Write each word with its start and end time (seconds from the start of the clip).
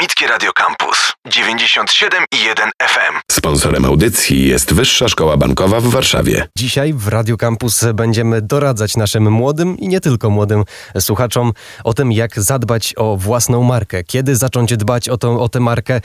Akademickie 0.00 0.26
Radio 0.26 0.52
Campus 0.52 1.12
97 1.26 2.24
i 2.32 2.44
1 2.44 2.70
FM. 2.82 3.18
Sponsorem 3.32 3.84
audycji 3.84 4.48
jest 4.48 4.74
Wyższa 4.74 5.08
Szkoła 5.08 5.36
Bankowa 5.36 5.80
w 5.80 5.84
Warszawie. 5.84 6.46
Dzisiaj 6.58 6.92
w 6.92 7.08
Radio 7.08 7.36
Campus 7.36 7.84
będziemy 7.94 8.42
doradzać 8.42 8.96
naszym 8.96 9.32
młodym 9.32 9.78
i 9.78 9.88
nie 9.88 10.00
tylko 10.00 10.30
młodym 10.30 10.64
słuchaczom 11.00 11.52
o 11.84 11.94
tym, 11.94 12.12
jak 12.12 12.40
zadbać 12.40 12.94
o 12.96 13.16
własną 13.16 13.62
markę, 13.62 14.04
kiedy 14.04 14.36
zacząć 14.36 14.76
dbać 14.76 15.08
o, 15.08 15.16
tą, 15.16 15.40
o 15.40 15.48
tę 15.48 15.60
markę, 15.60 16.00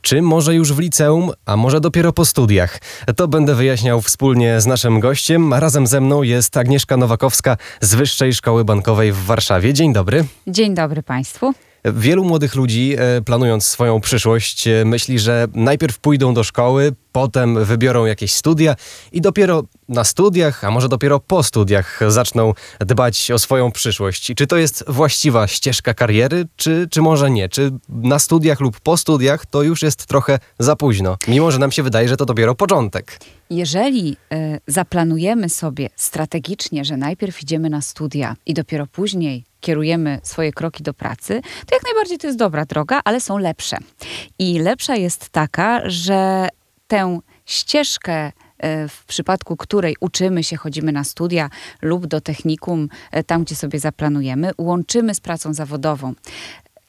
czy 0.00 0.22
może 0.22 0.54
już 0.54 0.72
w 0.72 0.78
liceum, 0.78 1.30
a 1.46 1.56
może 1.56 1.80
dopiero 1.80 2.12
po 2.12 2.24
studiach. 2.24 2.78
To 3.16 3.28
będę 3.28 3.54
wyjaśniał 3.54 4.00
wspólnie 4.00 4.60
z 4.60 4.66
naszym 4.66 5.00
gościem, 5.00 5.52
a 5.52 5.60
razem 5.60 5.86
ze 5.86 6.00
mną 6.00 6.22
jest 6.22 6.56
Agnieszka 6.56 6.96
Nowakowska 6.96 7.56
z 7.80 7.94
Wyższej 7.94 8.34
Szkoły 8.34 8.64
Bankowej 8.64 9.12
w 9.12 9.24
Warszawie. 9.24 9.74
Dzień 9.74 9.92
dobry. 9.92 10.24
Dzień 10.46 10.74
dobry 10.74 11.02
Państwu. 11.02 11.54
Wielu 11.84 12.24
młodych 12.24 12.54
ludzi, 12.54 12.96
e, 12.98 13.22
planując 13.22 13.64
swoją 13.64 14.00
przyszłość, 14.00 14.66
e, 14.66 14.84
myśli, 14.84 15.18
że 15.18 15.46
najpierw 15.54 15.98
pójdą 15.98 16.34
do 16.34 16.44
szkoły, 16.44 16.92
potem 17.12 17.64
wybiorą 17.64 18.04
jakieś 18.04 18.32
studia 18.32 18.76
i 19.12 19.20
dopiero 19.20 19.62
na 19.88 20.04
studiach, 20.04 20.64
a 20.64 20.70
może 20.70 20.88
dopiero 20.88 21.20
po 21.20 21.42
studiach 21.42 22.00
zaczną 22.08 22.54
dbać 22.80 23.30
o 23.30 23.38
swoją 23.38 23.72
przyszłość. 23.72 24.32
Czy 24.36 24.46
to 24.46 24.56
jest 24.56 24.84
właściwa 24.88 25.46
ścieżka 25.46 25.94
kariery, 25.94 26.46
czy, 26.56 26.88
czy 26.90 27.02
może 27.02 27.30
nie? 27.30 27.48
Czy 27.48 27.70
na 27.88 28.18
studiach 28.18 28.60
lub 28.60 28.80
po 28.80 28.96
studiach 28.96 29.46
to 29.46 29.62
już 29.62 29.82
jest 29.82 30.06
trochę 30.06 30.38
za 30.58 30.76
późno, 30.76 31.16
mimo 31.28 31.50
że 31.50 31.58
nam 31.58 31.72
się 31.72 31.82
wydaje, 31.82 32.08
że 32.08 32.16
to 32.16 32.26
dopiero 32.26 32.54
początek? 32.54 33.18
Jeżeli 33.50 34.16
y, 34.32 34.60
zaplanujemy 34.66 35.48
sobie 35.48 35.90
strategicznie, 35.96 36.84
że 36.84 36.96
najpierw 36.96 37.42
idziemy 37.42 37.70
na 37.70 37.80
studia 37.80 38.36
i 38.46 38.54
dopiero 38.54 38.86
później 38.86 39.44
kierujemy 39.60 40.20
swoje 40.22 40.52
kroki 40.52 40.82
do 40.82 40.94
pracy, 40.94 41.40
to 41.66 41.74
jak 41.74 41.84
najbardziej 41.84 42.18
to 42.18 42.26
jest 42.26 42.38
dobra 42.38 42.64
droga, 42.64 43.00
ale 43.04 43.20
są 43.20 43.38
lepsze. 43.38 43.76
I 44.38 44.58
lepsza 44.58 44.96
jest 44.96 45.28
taka, 45.28 45.80
że 45.90 46.48
tę 46.88 47.20
ścieżkę 47.46 48.32
e, 48.58 48.88
w 48.88 49.04
przypadku 49.04 49.56
której 49.56 49.96
uczymy 50.00 50.44
się, 50.44 50.56
chodzimy 50.56 50.92
na 50.92 51.04
studia 51.04 51.50
lub 51.82 52.06
do 52.06 52.20
technikum, 52.20 52.88
e, 53.10 53.24
tam 53.24 53.44
gdzie 53.44 53.56
sobie 53.56 53.78
zaplanujemy, 53.78 54.50
łączymy 54.58 55.14
z 55.14 55.20
pracą 55.20 55.54
zawodową. 55.54 56.14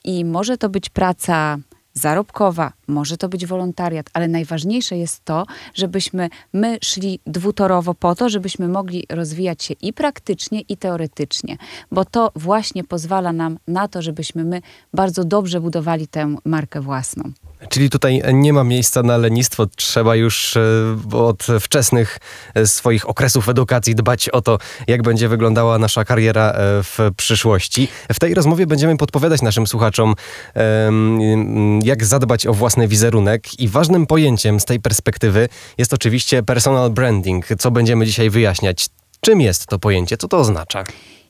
I 0.04 0.26
może 0.26 0.58
to 0.58 0.70
być 0.70 0.90
praca 0.90 1.58
zarobkowa, 1.94 2.74
może 2.88 3.18
to 3.18 3.30
być 3.30 3.46
wolontariat, 3.46 4.10
ale 4.14 4.28
najważniejsze 4.28 4.98
jest 4.98 5.26
to, 5.26 5.46
żebyśmy 5.74 6.30
my 6.54 6.78
szli 6.84 7.20
dwutorowo 7.26 7.94
po 7.94 8.16
to, 8.16 8.30
żebyśmy 8.30 8.68
mogli 8.68 9.06
rozwijać 9.10 9.64
się 9.64 9.74
i 9.82 9.94
praktycznie, 9.94 10.62
i 10.62 10.78
teoretycznie, 10.78 11.58
bo 11.92 12.06
to 12.06 12.32
właśnie 12.36 12.84
pozwala 12.84 13.34
nam 13.34 13.58
na 13.68 13.88
to, 13.88 14.02
żebyśmy 14.02 14.44
my 14.44 14.62
bardzo 14.94 15.24
dobrze 15.24 15.62
budowali 15.62 16.08
tę 16.08 16.36
markę 16.46 16.82
własną. 16.82 17.32
Czyli 17.70 17.90
tutaj 17.90 18.22
nie 18.34 18.54
ma 18.54 18.64
miejsca 18.64 19.04
na 19.04 19.18
lenistwo. 19.18 19.66
Trzeba 19.76 20.16
już 20.16 20.58
e, 20.58 20.62
od 21.14 21.48
wczesnych 21.60 22.20
e, 22.54 22.68
swoich 22.68 23.10
okresów 23.10 23.50
edukacji 23.50 23.96
dbać 23.96 24.30
o 24.30 24.42
to, 24.42 24.58
jak 24.88 25.02
będzie 25.02 25.30
wyglądała 25.30 25.78
nasza 25.78 26.06
kariera 26.06 26.52
e, 26.52 26.54
w 26.84 27.00
przyszłości. 27.18 27.88
W 28.14 28.20
tej 28.20 28.34
rozmowie 28.34 28.68
będziemy 28.68 28.98
podpowiadać 28.98 29.42
naszym 29.42 29.68
słuchaczom, 29.68 30.16
jak 31.84 32.06
zadbać 32.06 32.48
o 32.48 32.54
własny 32.54 32.88
wizerunek. 32.88 33.60
I 33.60 33.68
ważnym 33.68 34.08
pojęciem 34.08 34.60
z 34.60 34.66
tej 34.66 34.80
perspektywy 34.80 35.50
jest 35.78 35.94
oczywiście 35.94 36.44
personal 36.44 36.90
branding, 36.90 37.46
co 37.60 37.72
będziemy 37.72 38.06
dzisiaj 38.06 38.30
wyjaśniać. 38.30 38.90
Czym 39.22 39.42
jest 39.42 39.68
to 39.68 39.80
pojęcie? 39.80 40.18
Co 40.18 40.28
to 40.28 40.38
oznacza? 40.38 40.84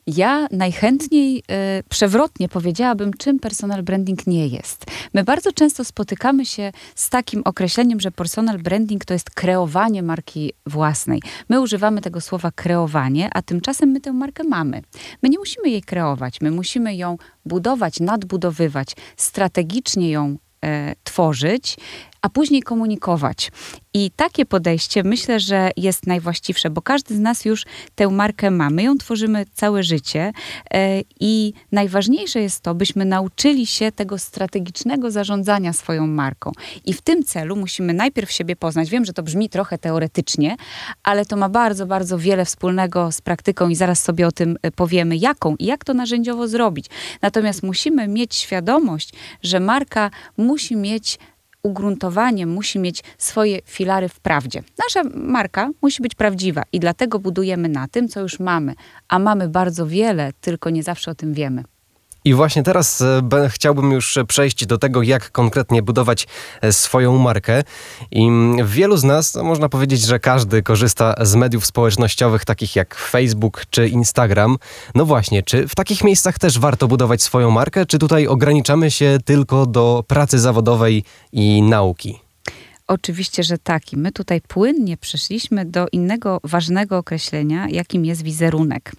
Ja 0.07 0.47
najchętniej 0.51 1.37
y, 1.37 1.43
przewrotnie 1.89 2.49
powiedziałabym, 2.49 3.13
czym 3.13 3.39
personal 3.39 3.83
branding 3.83 4.27
nie 4.27 4.47
jest. 4.47 4.85
My 5.13 5.23
bardzo 5.23 5.53
często 5.53 5.85
spotykamy 5.85 6.45
się 6.45 6.71
z 6.95 7.09
takim 7.09 7.41
określeniem, 7.45 7.99
że 7.99 8.11
personal 8.11 8.59
branding 8.59 9.05
to 9.05 9.13
jest 9.13 9.29
kreowanie 9.29 10.03
marki 10.03 10.53
własnej. 10.65 11.21
My 11.49 11.61
używamy 11.61 12.01
tego 12.01 12.21
słowa 12.21 12.51
kreowanie, 12.51 13.29
a 13.33 13.41
tymczasem 13.41 13.89
my 13.89 14.01
tę 14.01 14.13
markę 14.13 14.43
mamy. 14.43 14.81
My 15.23 15.29
nie 15.29 15.39
musimy 15.39 15.69
jej 15.69 15.81
kreować, 15.81 16.41
my 16.41 16.51
musimy 16.51 16.95
ją 16.95 17.17
budować, 17.45 17.99
nadbudowywać, 17.99 18.95
strategicznie 19.17 20.11
ją 20.11 20.37
e, 20.65 20.95
tworzyć, 21.03 21.77
a 22.21 22.29
później 22.29 22.61
komunikować. 22.61 23.51
I 23.93 24.11
takie 24.15 24.45
podejście 24.45 25.03
myślę, 25.03 25.39
że 25.39 25.71
jest 25.77 26.07
najwłaściwsze, 26.07 26.69
bo 26.69 26.81
każdy 26.81 27.15
z 27.15 27.19
nas 27.19 27.45
już 27.45 27.65
tę 27.95 28.07
markę 28.09 28.51
ma. 28.51 28.69
My 28.69 28.83
ją 28.83 28.97
tworzymy 28.97 29.45
całe 29.53 29.83
życie 29.83 30.33
e, 30.73 31.01
i 31.19 31.53
najważniejsze 31.71 32.41
jest 32.41 32.61
to, 32.61 32.75
byśmy 32.75 33.05
nauczyli 33.05 33.65
się 33.65 33.91
tego 33.91 34.17
strategicznego 34.17 35.11
zarządzania 35.11 35.73
swoją 35.73 36.07
marką. 36.07 36.51
I 36.85 36.93
w 36.93 37.01
tym 37.01 37.23
celu 37.23 37.55
musimy 37.55 37.93
najpierw 37.93 38.31
siebie 38.31 38.55
poznać. 38.55 38.89
Wiem, 38.89 39.05
że 39.05 39.13
to 39.13 39.23
brzmi 39.23 39.49
trochę 39.49 39.77
teoretycznie, 39.77 40.55
ale 41.03 41.25
to 41.25 41.37
ma 41.37 41.49
bardzo, 41.49 41.85
bardzo 41.85 42.17
wiele 42.17 42.45
wspólnego 42.45 43.11
z 43.11 43.21
praktyką 43.21 43.69
i 43.69 43.75
zaraz 43.75 44.03
sobie 44.03 44.27
o 44.27 44.31
tym 44.31 44.57
e, 44.61 44.71
powiemy, 44.71 45.17
jaką 45.17 45.55
i 45.55 45.65
jak 45.65 45.83
to 45.83 45.93
narzędziowo 45.93 46.47
zrobić. 46.47 46.85
Natomiast 47.21 47.63
musimy 47.63 48.07
mieć 48.07 48.35
świadomość, 48.35 49.13
że 49.43 49.59
marka 49.59 50.11
musi 50.37 50.75
mieć 50.75 51.19
ugruntowanie 51.63 52.45
musi 52.45 52.79
mieć 52.79 53.03
swoje 53.17 53.59
filary 53.65 54.09
w 54.09 54.19
prawdzie. 54.19 54.63
Nasza 54.85 55.09
marka 55.15 55.69
musi 55.81 56.01
być 56.03 56.15
prawdziwa 56.15 56.63
i 56.71 56.79
dlatego 56.79 57.19
budujemy 57.19 57.69
na 57.69 57.87
tym, 57.87 58.07
co 58.07 58.19
już 58.19 58.39
mamy, 58.39 58.75
a 59.07 59.19
mamy 59.19 59.49
bardzo 59.49 59.87
wiele, 59.87 60.31
tylko 60.41 60.69
nie 60.69 60.83
zawsze 60.83 61.11
o 61.11 61.15
tym 61.15 61.33
wiemy. 61.33 61.63
I 62.25 62.33
właśnie 62.33 62.63
teraz 62.63 63.01
e, 63.01 63.49
chciałbym 63.49 63.91
już 63.91 64.19
przejść 64.27 64.65
do 64.65 64.77
tego, 64.77 65.01
jak 65.01 65.31
konkretnie 65.31 65.81
budować 65.81 66.27
e, 66.61 66.73
swoją 66.73 67.17
markę. 67.17 67.63
I 68.11 68.29
wielu 68.65 68.97
z 68.97 69.03
nas, 69.03 69.35
można 69.35 69.69
powiedzieć, 69.69 70.01
że 70.01 70.19
każdy 70.19 70.63
korzysta 70.63 71.15
z 71.21 71.35
mediów 71.35 71.65
społecznościowych 71.65 72.45
takich 72.45 72.75
jak 72.75 72.95
Facebook 72.95 73.63
czy 73.69 73.87
Instagram. 73.87 74.57
No 74.95 75.05
właśnie, 75.05 75.43
czy 75.43 75.67
w 75.67 75.75
takich 75.75 76.03
miejscach 76.03 76.39
też 76.39 76.59
warto 76.59 76.87
budować 76.87 77.21
swoją 77.21 77.51
markę, 77.51 77.85
czy 77.85 77.99
tutaj 77.99 78.27
ograniczamy 78.27 78.91
się 78.91 79.17
tylko 79.25 79.65
do 79.65 80.03
pracy 80.07 80.39
zawodowej 80.39 81.03
i 81.31 81.61
nauki? 81.61 82.30
Oczywiście, 82.91 83.43
że 83.43 83.57
tak. 83.57 83.93
I 83.93 83.97
my 83.97 84.11
tutaj 84.11 84.41
płynnie 84.41 84.97
przeszliśmy 84.97 85.65
do 85.65 85.87
innego 85.91 86.39
ważnego 86.43 86.97
określenia, 86.97 87.67
jakim 87.69 88.05
jest 88.05 88.23
wizerunek. 88.23 88.91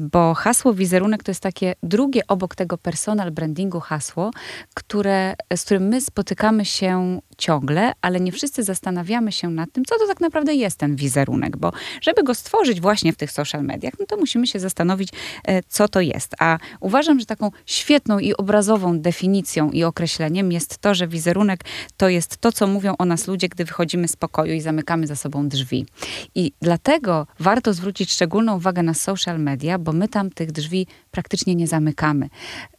Bo 0.00 0.34
hasło 0.34 0.74
wizerunek 0.74 1.22
to 1.22 1.30
jest 1.30 1.40
takie 1.40 1.74
drugie 1.82 2.26
obok 2.26 2.54
tego 2.54 2.78
personal 2.78 3.30
brandingu 3.30 3.80
hasło, 3.80 4.30
które, 4.74 5.34
z 5.56 5.64
którym 5.64 5.88
my 5.88 6.00
spotykamy 6.00 6.64
się 6.64 7.20
ciągle, 7.38 7.92
ale 8.00 8.20
nie 8.20 8.32
wszyscy 8.32 8.62
zastanawiamy 8.62 9.32
się 9.32 9.50
nad 9.50 9.72
tym, 9.72 9.84
co 9.84 9.98
to 9.98 10.06
tak 10.06 10.20
naprawdę 10.20 10.54
jest 10.54 10.78
ten 10.78 10.96
wizerunek, 10.96 11.56
bo 11.56 11.72
żeby 12.00 12.22
go 12.22 12.34
stworzyć 12.34 12.80
właśnie 12.80 13.12
w 13.12 13.16
tych 13.16 13.32
social 13.32 13.64
mediach, 13.64 13.92
no 14.00 14.06
to 14.06 14.16
musimy 14.16 14.46
się 14.46 14.58
zastanowić, 14.58 15.08
e, 15.44 15.62
co 15.62 15.88
to 15.88 16.00
jest. 16.00 16.34
A 16.38 16.58
uważam, 16.80 17.20
że 17.20 17.26
taką 17.26 17.50
świetną 17.66 18.18
i 18.18 18.34
obrazową 18.34 19.00
definicją 19.00 19.70
i 19.70 19.84
określeniem 19.84 20.52
jest 20.52 20.78
to, 20.78 20.94
że 20.94 21.08
wizerunek 21.08 21.64
to 21.96 22.08
jest 22.08 22.36
to, 22.36 22.52
co 22.52 22.66
mówią 22.66 22.94
o 22.98 23.04
nas 23.04 23.26
ludzie, 23.26 23.48
gdy 23.48 23.64
wychodzimy 23.64 24.08
z 24.08 24.16
pokoju 24.16 24.52
i 24.54 24.60
zamykamy 24.60 25.06
za 25.06 25.16
sobą 25.16 25.48
drzwi. 25.48 25.86
I 26.34 26.52
dlatego 26.62 27.26
warto 27.40 27.72
zwrócić 27.72 28.12
szczególną 28.12 28.56
uwagę 28.56 28.82
na 28.82 28.94
social 28.94 29.40
media, 29.40 29.78
bo 29.78 29.92
my 29.92 30.08
tam 30.08 30.30
tych 30.30 30.52
drzwi 30.52 30.86
praktycznie 31.10 31.54
nie 31.54 31.66
zamykamy. 31.66 32.28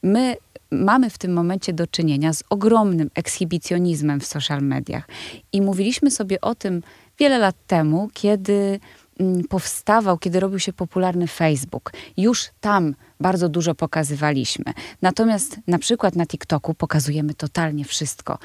My 0.04 0.36
mamy 0.72 1.10
w 1.10 1.18
tym 1.18 1.34
momencie 1.34 1.74
do 1.74 1.88
czynienia 1.88 2.34
z 2.34 2.44
ogromnym 2.50 3.10
ekshibicjonizmem 3.16 4.20
w 4.20 4.26
social 4.26 4.62
mediach. 4.62 5.08
I 5.54 5.62
mówiliśmy 5.62 6.12
sobie 6.12 6.42
o 6.42 6.56
tym 6.56 6.84
wiele 7.20 7.38
lat 7.38 7.56
temu, 7.68 8.10
kiedy 8.14 8.80
mm, 9.20 9.44
powstawał, 9.44 10.18
kiedy 10.18 10.40
robił 10.40 10.60
się 10.60 10.74
popularny 10.74 11.28
Facebook. 11.28 11.94
Już 12.18 12.46
tam 12.62 12.96
bardzo 13.20 13.50
dużo 13.50 13.76
pokazywaliśmy. 13.76 14.66
Natomiast 15.02 15.60
na 15.68 15.80
przykład 15.80 16.16
na 16.16 16.26
TikToku 16.26 16.74
pokazujemy 16.74 17.34
totalnie 17.34 17.86
wszystko. 17.86 18.38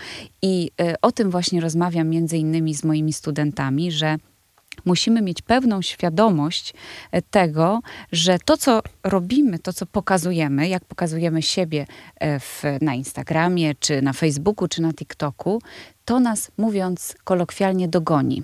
I 0.42 0.70
y, 0.80 0.94
o 1.02 1.12
tym 1.12 1.30
właśnie 1.30 1.60
rozmawiam 1.60 2.08
między 2.08 2.38
innymi 2.38 2.74
z 2.74 2.84
moimi 2.84 3.12
studentami, 3.12 3.92
że 3.92 4.16
musimy 4.84 5.22
mieć 5.22 5.42
pewną 5.42 5.82
świadomość 5.82 6.74
e, 7.12 7.22
tego, 7.22 7.80
że 8.12 8.38
to, 8.44 8.56
co 8.56 8.82
robimy, 9.04 9.58
to, 9.58 9.72
co 9.72 9.86
pokazujemy, 9.86 10.68
jak 10.68 10.84
pokazujemy 10.84 11.42
siebie 11.42 11.86
e, 12.20 12.40
w, 12.40 12.62
na 12.80 12.94
Instagramie, 12.94 13.74
czy 13.74 14.02
na 14.02 14.12
Facebooku, 14.12 14.68
czy 14.68 14.82
na 14.82 14.92
TikToku, 14.92 15.62
to 16.04 16.20
nas, 16.20 16.50
mówiąc 16.56 17.14
kolokwialnie, 17.24 17.88
dogoni. 17.88 18.42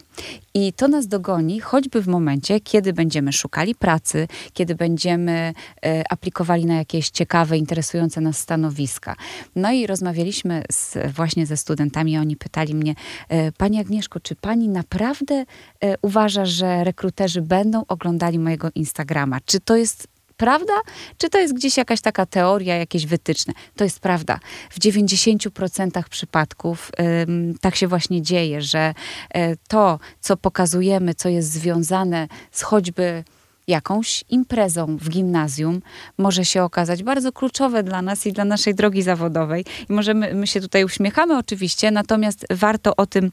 I 0.54 0.72
to 0.72 0.88
nas 0.88 1.06
dogoni 1.06 1.60
choćby 1.60 2.02
w 2.02 2.08
momencie, 2.08 2.60
kiedy 2.60 2.92
będziemy 2.92 3.32
szukali 3.32 3.74
pracy, 3.74 4.28
kiedy 4.52 4.74
będziemy 4.74 5.52
e, 5.84 6.12
aplikowali 6.12 6.66
na 6.66 6.74
jakieś 6.74 7.10
ciekawe, 7.10 7.58
interesujące 7.58 8.20
nas 8.20 8.38
stanowiska. 8.38 9.16
No 9.56 9.72
i 9.72 9.86
rozmawialiśmy 9.86 10.62
z, 10.72 11.12
właśnie 11.12 11.46
ze 11.46 11.56
studentami, 11.56 12.18
oni 12.18 12.36
pytali 12.36 12.74
mnie, 12.74 12.94
e, 13.28 13.52
Pani 13.52 13.80
Agnieszko, 13.80 14.20
czy 14.20 14.36
Pani 14.36 14.68
naprawdę 14.68 15.44
e, 15.80 15.94
uważa, 16.02 16.46
że 16.46 16.84
rekruterzy 16.84 17.42
będą 17.42 17.84
oglądali 17.88 18.38
mojego 18.38 18.68
Instagrama? 18.74 19.38
Czy 19.44 19.60
to 19.60 19.76
jest 19.76 20.08
prawda, 20.40 20.72
czy 21.18 21.30
to 21.30 21.38
jest 21.38 21.54
gdzieś 21.54 21.76
jakaś 21.76 22.00
taka 22.00 22.26
teoria, 22.26 22.76
jakieś 22.76 23.06
wytyczne? 23.06 23.54
To 23.76 23.84
jest 23.84 24.00
prawda. 24.00 24.40
W 24.70 24.78
90% 24.78 26.02
przypadków 26.10 26.90
ym, 27.28 27.54
tak 27.60 27.76
się 27.76 27.88
właśnie 27.88 28.22
dzieje, 28.22 28.62
że 28.62 28.94
y, 29.36 29.56
to, 29.68 29.98
co 30.20 30.36
pokazujemy, 30.36 31.14
co 31.14 31.28
jest 31.28 31.52
związane 31.52 32.28
z 32.50 32.62
choćby 32.62 33.24
jakąś 33.68 34.24
imprezą 34.30 34.96
w 34.96 35.08
gimnazjum 35.08 35.82
może 36.18 36.44
się 36.44 36.62
okazać 36.62 37.02
bardzo 37.02 37.32
kluczowe 37.32 37.82
dla 37.82 38.02
nas 38.02 38.26
i 38.26 38.32
dla 38.32 38.44
naszej 38.44 38.74
drogi 38.74 39.02
zawodowej. 39.02 39.64
I 39.88 39.92
możemy, 39.92 40.34
my 40.34 40.46
się 40.46 40.60
tutaj 40.60 40.84
uśmiechamy 40.84 41.38
oczywiście, 41.38 41.90
natomiast 41.90 42.46
warto 42.50 42.96
o 42.96 43.06
tym 43.06 43.30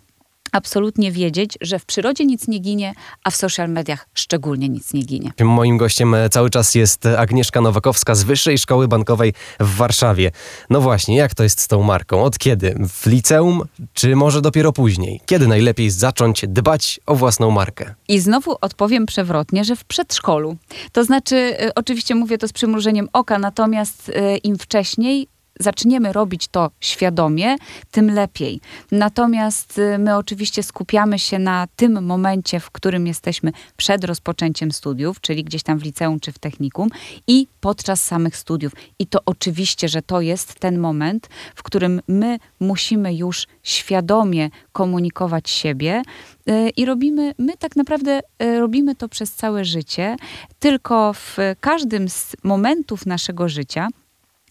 absolutnie 0.51 1.11
wiedzieć, 1.11 1.57
że 1.61 1.79
w 1.79 1.85
przyrodzie 1.85 2.25
nic 2.25 2.47
nie 2.47 2.59
ginie, 2.59 2.93
a 3.23 3.31
w 3.31 3.35
social 3.35 3.69
mediach 3.69 4.07
szczególnie 4.13 4.69
nic 4.69 4.93
nie 4.93 5.01
ginie. 5.01 5.31
Moim 5.39 5.77
gościem 5.77 6.13
e, 6.13 6.29
cały 6.29 6.49
czas 6.49 6.75
jest 6.75 7.05
Agnieszka 7.05 7.61
Nowakowska 7.61 8.15
z 8.15 8.23
Wyższej 8.23 8.57
Szkoły 8.57 8.87
Bankowej 8.87 9.33
w 9.59 9.75
Warszawie. 9.75 10.31
No 10.69 10.81
właśnie, 10.81 11.17
jak 11.17 11.35
to 11.35 11.43
jest 11.43 11.61
z 11.61 11.67
tą 11.67 11.83
marką? 11.83 12.23
Od 12.23 12.37
kiedy? 12.37 12.75
W 12.89 13.05
liceum, 13.05 13.61
czy 13.93 14.15
może 14.15 14.41
dopiero 14.41 14.73
później? 14.73 15.21
Kiedy 15.25 15.47
najlepiej 15.47 15.89
zacząć 15.89 16.45
dbać 16.47 16.99
o 17.05 17.15
własną 17.15 17.51
markę? 17.51 17.95
I 18.07 18.19
znowu 18.19 18.55
odpowiem 18.61 19.05
przewrotnie, 19.05 19.63
że 19.63 19.75
w 19.75 19.83
przedszkolu. 19.83 20.57
To 20.91 21.03
znaczy, 21.03 21.35
y, 21.35 21.73
oczywiście 21.75 22.15
mówię 22.15 22.37
to 22.37 22.47
z 22.47 22.53
przymrużeniem 22.53 23.09
oka, 23.13 23.39
natomiast 23.39 24.09
y, 24.09 24.37
im 24.37 24.57
wcześniej 24.57 25.27
zaczniemy 25.59 26.13
robić 26.13 26.47
to 26.47 26.71
świadomie, 26.81 27.55
tym 27.91 28.11
lepiej. 28.11 28.61
Natomiast 28.91 29.77
y, 29.77 29.97
my 29.97 30.15
oczywiście 30.15 30.63
skupiamy 30.63 31.19
się 31.19 31.39
na 31.39 31.67
tym 31.75 32.05
momencie, 32.05 32.59
w 32.59 32.71
którym 32.71 33.07
jesteśmy 33.07 33.51
przed 33.77 34.03
rozpoczęciem 34.03 34.71
studiów, 34.71 35.21
czyli 35.21 35.43
gdzieś 35.43 35.63
tam 35.63 35.79
w 35.79 35.83
liceum 35.83 36.19
czy 36.19 36.31
w 36.31 36.39
technikum 36.39 36.89
i 37.27 37.47
podczas 37.61 38.03
samych 38.03 38.37
studiów. 38.37 38.73
I 38.99 39.07
to 39.07 39.19
oczywiście, 39.25 39.87
że 39.87 40.01
to 40.01 40.21
jest 40.21 40.59
ten 40.59 40.77
moment, 40.77 41.29
w 41.55 41.63
którym 41.63 42.01
my 42.07 42.37
musimy 42.59 43.15
już 43.15 43.47
świadomie 43.63 44.49
komunikować 44.71 45.49
siebie 45.49 46.01
y, 46.49 46.69
i 46.69 46.85
robimy, 46.85 47.33
my 47.37 47.57
tak 47.57 47.75
naprawdę 47.75 48.19
y, 48.43 48.59
robimy 48.59 48.95
to 48.95 49.09
przez 49.09 49.33
całe 49.33 49.65
życie, 49.65 50.15
tylko 50.59 51.13
w 51.13 51.37
każdym 51.59 52.09
z 52.09 52.35
momentów 52.43 53.05
naszego 53.05 53.49
życia 53.49 53.87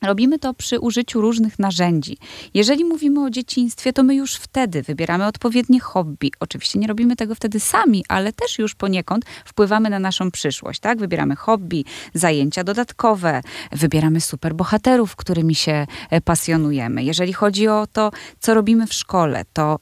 Robimy 0.03 0.39
to 0.39 0.55
przy 0.55 0.81
użyciu 0.81 1.21
różnych 1.21 1.59
narzędzi. 1.59 2.19
Jeżeli 2.55 2.85
mówimy 2.85 3.25
o 3.25 3.31
dzieciństwie, 3.31 3.93
to 3.93 4.03
my 4.03 4.15
już 4.15 4.35
wtedy 4.35 4.83
wybieramy 4.83 5.27
odpowiednie 5.27 5.81
hobby. 5.81 6.31
Oczywiście 6.41 6.79
nie 6.79 6.87
robimy 6.87 7.17
tego 7.17 7.35
wtedy 7.35 7.61
sami, 7.61 8.05
ale 8.09 8.33
też 8.33 8.59
już 8.59 8.75
poniekąd 8.75 9.25
wpływamy 9.45 9.91
na 9.91 9.99
naszą 9.99 10.31
przyszłość, 10.31 10.81
tak? 10.81 10.99
Wybieramy 10.99 11.37
hobby, 11.37 11.85
zajęcia 12.15 12.65
dodatkowe, 12.65 13.41
wybieramy 13.73 14.21
superbohaterów, 14.21 15.17
którymi 15.17 15.55
się 15.55 15.87
e, 16.11 16.21
pasjonujemy. 16.21 17.05
Jeżeli 17.05 17.33
chodzi 17.33 17.69
o 17.69 17.87
to, 17.93 18.11
co 18.41 18.55
robimy 18.55 18.87
w 18.87 18.95
szkole, 18.95 19.45
to 19.53 19.79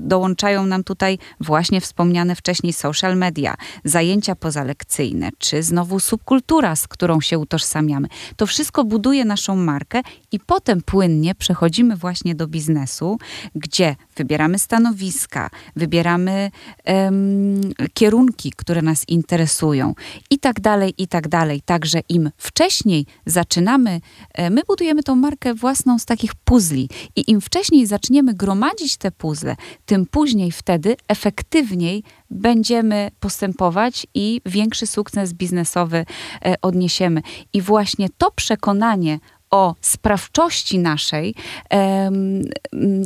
dołączają 0.00 0.66
nam 0.66 0.84
tutaj 0.84 1.18
właśnie 1.40 1.80
wspomniane 1.80 2.36
wcześniej 2.36 2.72
social 2.72 3.16
media, 3.16 3.54
zajęcia 3.84 4.36
pozalekcyjne, 4.36 5.30
czy 5.38 5.62
znowu 5.62 6.00
subkultura, 6.00 6.76
z 6.76 6.88
którą 6.88 7.20
się 7.20 7.38
utożsamiamy. 7.38 8.08
To 8.36 8.46
wszystko 8.46 8.84
buduje 8.84 9.24
naszą 9.24 9.56
markę 9.56 10.00
i 10.32 10.40
potem 10.40 10.82
płynnie 10.82 11.34
przechodzimy 11.34 11.96
właśnie 11.96 12.34
do 12.34 12.46
biznesu, 12.46 13.18
gdzie 13.54 13.96
wybieramy 14.22 14.58
stanowiska, 14.58 15.50
wybieramy 15.76 16.50
um, 16.86 17.60
kierunki, 17.94 18.52
które 18.56 18.82
nas 18.82 19.04
interesują 19.08 19.94
i 20.30 20.38
tak 20.38 20.60
dalej, 20.60 20.94
i 20.98 21.08
tak 21.08 21.28
dalej. 21.28 21.62
Także 21.64 22.00
im 22.08 22.30
wcześniej 22.36 23.06
zaczynamy, 23.26 24.00
e, 24.34 24.50
my 24.50 24.62
budujemy 24.66 25.02
tą 25.02 25.16
markę 25.16 25.54
własną 25.54 25.98
z 25.98 26.04
takich 26.04 26.34
puzli 26.34 26.88
i 27.16 27.30
im 27.30 27.40
wcześniej 27.40 27.86
zaczniemy 27.86 28.34
gromadzić 28.34 28.96
te 28.96 29.10
puzzle, 29.10 29.56
tym 29.86 30.06
później 30.06 30.52
wtedy 30.52 30.96
efektywniej 31.08 32.02
będziemy 32.30 33.10
postępować 33.20 34.06
i 34.14 34.40
większy 34.46 34.86
sukces 34.86 35.32
biznesowy 35.32 36.04
e, 36.44 36.54
odniesiemy. 36.62 37.22
I 37.52 37.62
właśnie 37.62 38.08
to 38.18 38.30
przekonanie 38.30 39.18
o 39.52 39.74
sprawczości 39.80 40.78
naszej 40.78 41.34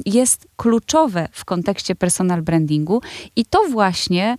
jest 0.07 0.49
kluczowe 0.57 1.29
w 1.33 1.45
kontekście 1.45 1.95
personal 1.95 2.43
brandingu 2.43 3.03
i 3.37 3.45
to 3.45 3.59
właśnie 3.71 4.37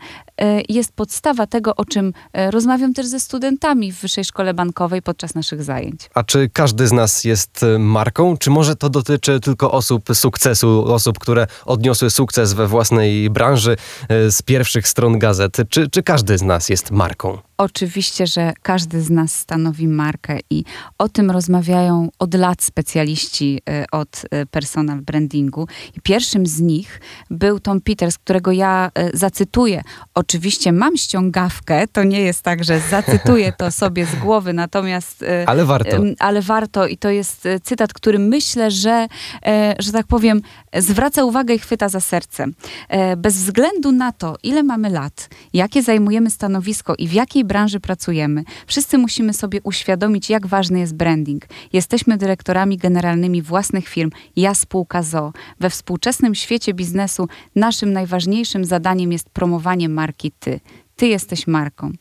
jest 0.69 0.91
podstawa 0.91 1.47
tego, 1.47 1.75
o 1.75 1.85
czym 1.85 2.13
e, 2.33 2.51
rozmawiam 2.51 2.93
też 2.93 3.05
ze 3.05 3.19
studentami 3.19 3.91
w 3.91 4.01
Wyższej 4.01 4.25
Szkole 4.25 4.53
Bankowej 4.53 5.01
podczas 5.01 5.35
naszych 5.35 5.63
zajęć. 5.63 6.09
A 6.13 6.23
czy 6.23 6.49
każdy 6.53 6.87
z 6.87 6.91
nas 6.91 7.23
jest 7.23 7.63
e, 7.63 7.79
marką? 7.79 8.37
Czy 8.37 8.49
może 8.49 8.75
to 8.75 8.89
dotyczy 8.89 9.39
tylko 9.39 9.71
osób 9.71 10.09
sukcesu, 10.13 10.93
osób, 10.93 11.19
które 11.19 11.47
odniosły 11.65 12.09
sukces 12.09 12.53
we 12.53 12.67
własnej 12.67 13.29
branży 13.29 13.77
z 14.09 14.41
pierwszych 14.41 14.87
stron 14.87 15.19
gazet? 15.19 15.57
Czy, 15.69 15.89
czy 15.89 16.03
każdy 16.03 16.37
z 16.37 16.41
nas 16.41 16.69
jest 16.69 16.91
marką? 16.91 17.37
Oczywiście, 17.57 18.27
że 18.27 18.53
każdy 18.61 19.01
z 19.01 19.09
nas 19.09 19.35
stanowi 19.35 19.87
markę 19.87 20.39
i 20.49 20.63
o 20.97 21.09
tym 21.09 21.31
rozmawiają 21.31 22.09
od 22.19 22.33
lat 22.33 22.63
specjaliści 22.63 23.61
od 23.91 24.21
personal 24.51 25.01
brandingu. 25.01 25.67
I 25.97 26.01
Pierwszym 26.01 26.45
z 26.45 26.61
nich 26.61 27.01
był 27.29 27.59
Tom 27.59 27.81
Peters, 27.81 28.17
którego 28.17 28.51
ja 28.51 28.91
e, 28.93 29.17
zacytuję. 29.17 29.81
Oczywiście 30.29 30.71
mam 30.71 30.97
ściągawkę, 30.97 31.87
to 31.87 32.03
nie 32.03 32.21
jest 32.21 32.41
tak, 32.41 32.63
że 32.63 32.79
zacytuję 32.79 33.53
to 33.57 33.71
sobie 33.71 34.05
z 34.05 34.15
głowy, 34.15 34.53
natomiast... 34.53 35.23
E, 35.23 35.49
ale 35.49 35.65
warto. 35.65 35.97
Ale 36.19 36.41
warto 36.41 36.87
i 36.87 36.97
to 36.97 37.09
jest 37.09 37.45
e, 37.45 37.59
cytat, 37.59 37.93
który 37.93 38.19
myślę, 38.19 38.71
że, 38.71 39.07
że 39.79 39.91
tak 39.91 40.07
powiem, 40.07 40.41
zwraca 40.77 41.23
uwagę 41.23 41.55
i 41.55 41.59
chwyta 41.59 41.89
za 41.89 41.99
serce. 41.99 42.45
Bez 43.17 43.35
względu 43.35 43.91
na 43.91 44.11
to, 44.11 44.35
ile 44.43 44.63
mamy 44.63 44.89
lat, 44.89 45.29
jakie 45.53 45.83
zajmujemy 45.83 46.29
stanowisko 46.29 46.95
i 46.95 47.07
w 47.07 47.13
jakiej 47.13 47.45
branży 47.45 47.79
pracujemy, 47.79 48.43
wszyscy 48.67 48.97
musimy 48.97 49.33
sobie 49.33 49.59
uświadomić, 49.63 50.29
jak 50.29 50.47
ważny 50.47 50.79
jest 50.79 50.95
branding. 50.95 51.45
Jesteśmy 51.73 52.17
dyrektorami 52.17 52.77
generalnymi 52.77 53.41
własnych 53.41 53.87
firm, 53.87 54.09
ja 54.35 54.53
spółka 54.53 55.03
ZO. 55.03 55.33
We 55.59 55.69
współczesnym 55.69 56.35
świecie 56.35 56.73
biznesu 56.73 57.27
naszym 57.55 57.93
najważniejszym 57.93 58.65
zadaniem 58.65 59.11
jest 59.11 59.29
promowanie 59.29 59.89
marki 59.89 60.16
Ty. 60.39 60.59
Ty 60.95 61.07
jesteś 61.07 61.47
marką. 61.47 61.91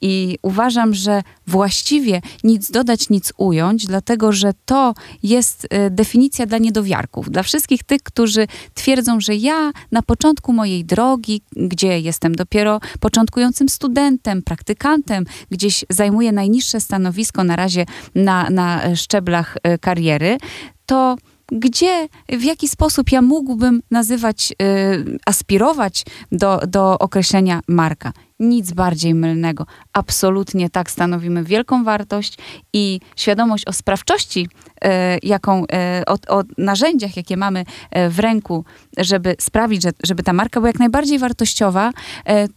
I 0.00 0.38
uważam, 0.42 0.94
że 0.94 1.22
właściwie 1.46 2.20
nic 2.44 2.70
dodać, 2.70 3.10
nic 3.10 3.32
ująć, 3.36 3.86
dlatego 3.86 4.32
że 4.32 4.52
to 4.64 4.94
jest 5.22 5.66
e, 5.70 5.90
definicja 5.90 6.46
dla 6.46 6.58
niedowiarków, 6.58 7.30
dla 7.30 7.42
wszystkich 7.42 7.82
tych, 7.82 8.02
którzy 8.02 8.46
twierdzą, 8.74 9.20
że 9.20 9.34
ja 9.34 9.72
na 9.92 10.02
początku 10.02 10.52
mojej 10.52 10.84
drogi, 10.84 11.42
gdzie 11.52 12.00
jestem 12.00 12.34
dopiero 12.34 12.80
początkującym 13.00 13.68
studentem, 13.68 14.42
praktykantem, 14.42 15.24
gdzieś 15.50 15.84
zajmuję 15.90 16.32
najniższe 16.32 16.80
stanowisko 16.80 17.44
na 17.44 17.56
razie 17.56 17.86
na, 18.14 18.50
na 18.50 18.96
szczeblach 18.96 19.56
e, 19.62 19.78
kariery, 19.78 20.38
to 20.86 21.16
gdzie, 21.52 22.08
w 22.28 22.42
jaki 22.42 22.68
sposób 22.68 23.12
ja 23.12 23.22
mógłbym 23.22 23.82
nazywać, 23.90 24.52
y, 24.62 25.18
aspirować 25.26 26.04
do, 26.32 26.60
do 26.68 26.98
określenia 26.98 27.60
marka. 27.68 28.12
Nic 28.40 28.72
bardziej 28.72 29.14
mylnego. 29.14 29.66
Absolutnie 29.92 30.70
tak 30.70 30.90
stanowimy 30.90 31.44
wielką 31.44 31.84
wartość 31.84 32.38
i 32.72 33.00
świadomość 33.16 33.66
o 33.66 33.72
sprawczości, 33.72 34.48
y, 34.84 34.88
jaką, 35.22 35.64
y, 35.64 35.66
o, 36.06 36.38
o, 36.38 36.42
narzędziach, 36.58 37.16
jakie 37.16 37.36
mamy 37.36 37.60
y, 37.60 38.10
w 38.10 38.18
ręku, 38.18 38.64
żeby 38.98 39.36
sprawić, 39.38 39.82
że, 39.82 39.90
żeby 40.04 40.22
ta 40.22 40.32
marka 40.32 40.60
była 40.60 40.68
jak 40.68 40.78
najbardziej 40.78 41.18
wartościowa, 41.18 41.92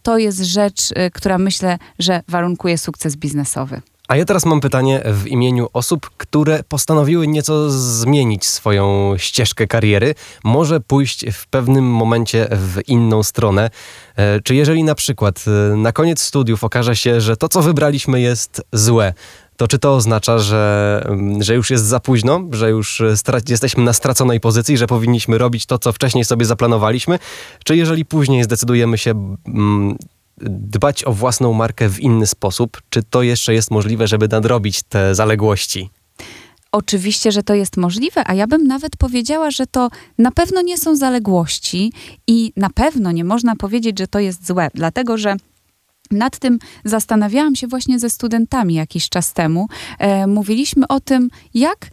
to 0.02 0.18
jest 0.18 0.38
rzecz, 0.38 0.80
która 1.12 1.38
myślę, 1.38 1.78
że 1.98 2.22
warunkuje 2.28 2.78
sukces 2.78 3.16
biznesowy. 3.16 3.80
A 4.08 4.16
ja 4.16 4.24
teraz 4.24 4.46
mam 4.46 4.60
pytanie 4.60 5.02
w 5.04 5.26
imieniu 5.26 5.68
osób, 5.72 6.10
które 6.16 6.62
postanowiły 6.68 7.26
nieco 7.26 7.70
zmienić 7.70 8.46
swoją 8.46 9.14
ścieżkę 9.16 9.66
kariery, 9.66 10.14
może 10.44 10.80
pójść 10.80 11.24
w 11.32 11.46
pewnym 11.46 11.84
momencie 11.84 12.48
w 12.50 12.88
inną 12.88 13.22
stronę. 13.22 13.70
E, 14.16 14.40
czy 14.40 14.54
jeżeli 14.54 14.84
na 14.84 14.94
przykład 14.94 15.44
e, 15.46 15.76
na 15.76 15.92
koniec 15.92 16.20
studiów 16.20 16.64
okaże 16.64 16.96
się, 16.96 17.20
że 17.20 17.36
to, 17.36 17.48
co 17.48 17.62
wybraliśmy, 17.62 18.20
jest 18.20 18.62
złe, 18.72 19.14
to 19.56 19.68
czy 19.68 19.78
to 19.78 19.94
oznacza, 19.94 20.38
że, 20.38 21.02
mm, 21.04 21.42
że 21.42 21.54
już 21.54 21.70
jest 21.70 21.84
za 21.84 22.00
późno, 22.00 22.40
że 22.52 22.70
już 22.70 23.02
jesteśmy 23.48 23.84
na 23.84 23.92
straconej 23.92 24.40
pozycji, 24.40 24.78
że 24.78 24.86
powinniśmy 24.86 25.38
robić 25.38 25.66
to, 25.66 25.78
co 25.78 25.92
wcześniej 25.92 26.24
sobie 26.24 26.46
zaplanowaliśmy? 26.46 27.18
Czy 27.64 27.76
jeżeli 27.76 28.04
później 28.04 28.44
zdecydujemy 28.44 28.98
się 28.98 29.36
mm, 29.46 29.96
dbać 30.40 31.04
o 31.04 31.12
własną 31.12 31.52
markę 31.52 31.88
w 31.88 32.00
inny 32.00 32.26
sposób? 32.26 32.82
Czy 32.90 33.02
to 33.02 33.22
jeszcze 33.22 33.54
jest 33.54 33.70
możliwe, 33.70 34.06
żeby 34.06 34.28
nadrobić 34.28 34.82
te 34.82 35.14
zaległości? 35.14 35.90
Oczywiście, 36.72 37.32
że 37.32 37.42
to 37.42 37.54
jest 37.54 37.76
możliwe, 37.76 38.22
a 38.26 38.34
ja 38.34 38.46
bym 38.46 38.66
nawet 38.66 38.96
powiedziała, 38.96 39.50
że 39.50 39.66
to 39.66 39.88
na 40.18 40.30
pewno 40.32 40.62
nie 40.62 40.78
są 40.78 40.96
zaległości 40.96 41.92
i 42.26 42.52
na 42.56 42.70
pewno 42.70 43.12
nie 43.12 43.24
można 43.24 43.56
powiedzieć, 43.56 43.98
że 43.98 44.06
to 44.08 44.18
jest 44.18 44.46
złe, 44.46 44.68
dlatego 44.74 45.18
że 45.18 45.36
Nad 46.10 46.38
tym 46.38 46.58
zastanawiałam 46.84 47.56
się 47.56 47.66
właśnie 47.66 47.98
ze 47.98 48.10
studentami 48.10 48.74
jakiś 48.74 49.08
czas 49.08 49.32
temu. 49.32 49.66
E, 49.98 50.26
mówiliśmy 50.26 50.88
o 50.88 51.00
tym, 51.00 51.30
jak, 51.54 51.90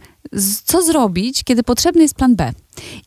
co 0.64 0.82
zrobić, 0.82 1.44
kiedy 1.44 1.62
potrzebny 1.62 2.02
jest 2.02 2.14
plan 2.14 2.36
B. 2.36 2.52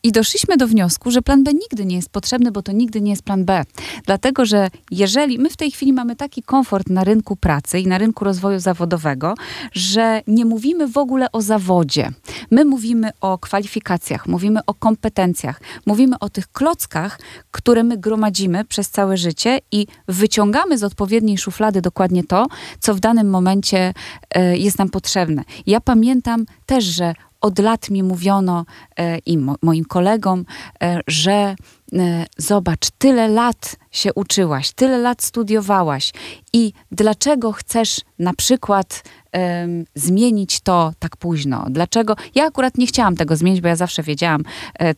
I 0.02 0.12
doszliśmy 0.12 0.56
do 0.56 0.66
wniosku, 0.66 1.10
że 1.10 1.22
plan 1.22 1.44
B 1.44 1.52
nigdy 1.52 1.86
nie 1.86 1.96
jest 1.96 2.10
potrzebny, 2.10 2.52
bo 2.52 2.62
to 2.62 2.72
nigdy 2.72 3.00
nie 3.00 3.10
jest 3.10 3.22
plan 3.22 3.44
B. 3.44 3.62
Dlatego, 4.06 4.44
że 4.44 4.68
jeżeli 4.90 5.38
my 5.38 5.50
w 5.50 5.56
tej 5.56 5.70
chwili 5.70 5.92
mamy 5.92 6.16
taki 6.16 6.42
komfort 6.42 6.90
na 6.90 7.04
rynku 7.04 7.36
pracy 7.36 7.80
i 7.80 7.86
na 7.86 7.98
rynku 7.98 8.24
rozwoju 8.24 8.58
zawodowego, 8.58 9.34
że 9.72 10.22
nie 10.26 10.44
mówimy 10.44 10.88
w 10.88 10.98
ogóle 10.98 11.32
o 11.32 11.42
zawodzie. 11.42 12.10
My 12.50 12.64
mówimy 12.64 13.10
o 13.20 13.38
kwalifikacjach, 13.38 14.26
mówimy 14.26 14.60
o 14.66 14.74
kompetencjach, 14.74 15.60
mówimy 15.86 16.18
o 16.18 16.28
tych 16.28 16.52
klockach, 16.52 17.20
które 17.50 17.84
my 17.84 17.98
gromadzimy 17.98 18.64
przez 18.64 18.90
całe 18.90 19.16
życie 19.16 19.58
i 19.72 19.86
wyciągamy 20.08 20.78
z 20.78 20.84
odpowiedniej 20.84 21.38
szuflady 21.38 21.80
dokładnie 21.80 22.24
to, 22.24 22.46
co 22.80 22.94
w 22.94 23.00
danym 23.00 23.30
momencie 23.30 23.94
e, 24.30 24.56
jest 24.56 24.78
nam 24.78 24.88
potrzebne. 24.88 25.42
Ja 25.66 25.80
pamiętam 25.80 26.46
też, 26.66 26.84
że 26.84 27.14
od 27.40 27.58
lat 27.58 27.90
mi 27.90 28.02
mówiono 28.02 28.64
e, 28.98 29.18
i 29.18 29.38
mo, 29.38 29.54
moim 29.62 29.84
kolegom, 29.84 30.44
e, 30.82 31.00
że 31.06 31.32
e, 31.32 31.56
zobacz, 32.36 32.90
tyle 32.98 33.28
lat 33.28 33.76
się 33.90 34.14
uczyłaś, 34.14 34.72
tyle 34.72 34.98
lat 34.98 35.22
studiowałaś 35.22 36.12
i 36.52 36.72
dlaczego 36.92 37.52
chcesz 37.52 38.00
na 38.18 38.34
przykład 38.34 39.02
zmienić 39.94 40.60
to 40.60 40.92
tak 40.98 41.16
późno? 41.16 41.66
Dlaczego? 41.70 42.16
Ja 42.34 42.44
akurat 42.44 42.78
nie 42.78 42.86
chciałam 42.86 43.16
tego 43.16 43.36
zmienić, 43.36 43.60
bo 43.60 43.68
ja 43.68 43.76
zawsze 43.76 44.02
wiedziałam, 44.02 44.42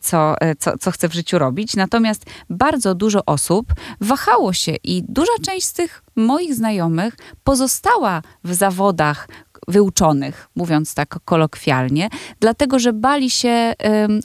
co, 0.01 0.35
co, 0.59 0.77
co 0.77 0.91
chcę 0.91 1.09
w 1.09 1.13
życiu 1.13 1.39
robić. 1.39 1.75
Natomiast 1.75 2.25
bardzo 2.49 2.95
dużo 2.95 3.25
osób 3.25 3.73
wahało 4.01 4.53
się 4.53 4.75
i 4.83 5.03
duża 5.09 5.33
część 5.41 5.65
z 5.65 5.73
tych 5.73 6.03
moich 6.15 6.55
znajomych 6.55 7.17
pozostała 7.43 8.21
w 8.43 8.53
zawodach, 8.53 9.27
wyuczonych, 9.67 10.49
mówiąc 10.55 10.93
tak 10.93 11.19
kolokwialnie, 11.25 12.09
dlatego 12.39 12.79
że 12.79 12.93
bali 12.93 13.29
się 13.29 13.73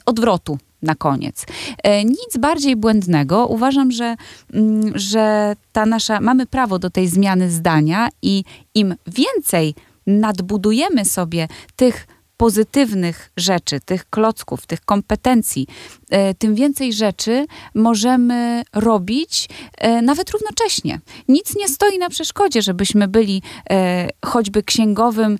odwrotu 0.05 0.57
na 0.81 0.95
koniec. 0.95 1.45
E, 1.83 2.03
nic 2.03 2.37
bardziej 2.39 2.75
błędnego. 2.75 3.47
Uważam, 3.47 3.91
że, 3.91 4.15
mm, 4.53 4.91
że 4.95 5.55
ta 5.71 5.85
nasza, 5.85 6.21
mamy 6.21 6.45
prawo 6.45 6.79
do 6.79 6.89
tej 6.89 7.07
zmiany 7.07 7.51
zdania 7.51 8.09
i 8.21 8.43
im 8.75 8.95
więcej 9.07 9.75
nadbudujemy 10.07 11.05
sobie 11.05 11.47
tych 11.75 12.07
pozytywnych 12.39 13.31
rzeczy, 13.37 13.79
tych 13.79 14.09
klocków, 14.09 14.65
tych 14.65 14.81
kompetencji, 14.81 15.67
e, 16.09 16.33
tym 16.33 16.55
więcej 16.55 16.93
rzeczy 16.93 17.45
możemy 17.75 18.63
robić 18.73 19.49
e, 19.77 20.01
nawet 20.01 20.29
równocześnie. 20.29 20.99
Nic 21.27 21.55
nie 21.55 21.67
stoi 21.67 21.97
na 21.97 22.09
przeszkodzie, 22.09 22.61
żebyśmy 22.61 23.07
byli 23.07 23.41
e, 23.69 24.09
choćby 24.25 24.63
księgowym 24.63 25.37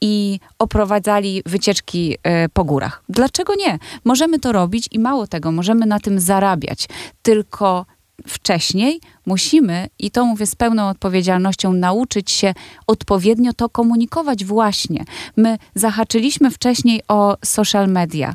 i 0.00 0.40
oprowadzali 0.58 1.42
wycieczki 1.46 2.16
po 2.52 2.64
górach. 2.64 3.02
Dlaczego 3.08 3.54
nie? 3.54 3.78
Możemy 4.04 4.38
to 4.38 4.52
robić 4.52 4.88
i 4.92 4.98
mało 4.98 5.26
tego, 5.26 5.52
możemy 5.52 5.86
na 5.86 6.00
tym 6.00 6.20
zarabiać. 6.20 6.88
Tylko 7.22 7.86
wcześniej 8.26 9.00
musimy, 9.26 9.88
i 9.98 10.10
to 10.10 10.24
mówię 10.24 10.46
z 10.46 10.54
pełną 10.54 10.88
odpowiedzialnością, 10.88 11.72
nauczyć 11.72 12.30
się 12.30 12.54
odpowiednio 12.86 13.52
to 13.52 13.68
komunikować 13.68 14.44
właśnie. 14.44 15.04
My 15.36 15.58
zahaczyliśmy 15.74 16.50
wcześniej 16.50 17.02
o 17.08 17.36
social 17.44 17.88
media. 17.88 18.34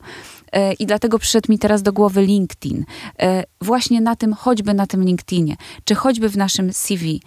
E, 0.51 0.73
I 0.73 0.85
dlatego 0.85 1.19
przyszedł 1.19 1.51
mi 1.51 1.59
teraz 1.59 1.81
do 1.81 1.93
głowy 1.93 2.21
LinkedIn. 2.21 2.85
E, 3.19 3.43
właśnie 3.61 4.01
na 4.01 4.15
tym, 4.15 4.33
choćby 4.33 4.73
na 4.73 4.87
tym 4.87 5.03
LinkedInie, 5.03 5.55
czy 5.83 5.95
choćby 5.95 6.29
w 6.29 6.37
naszym 6.37 6.73
CV. 6.73 7.21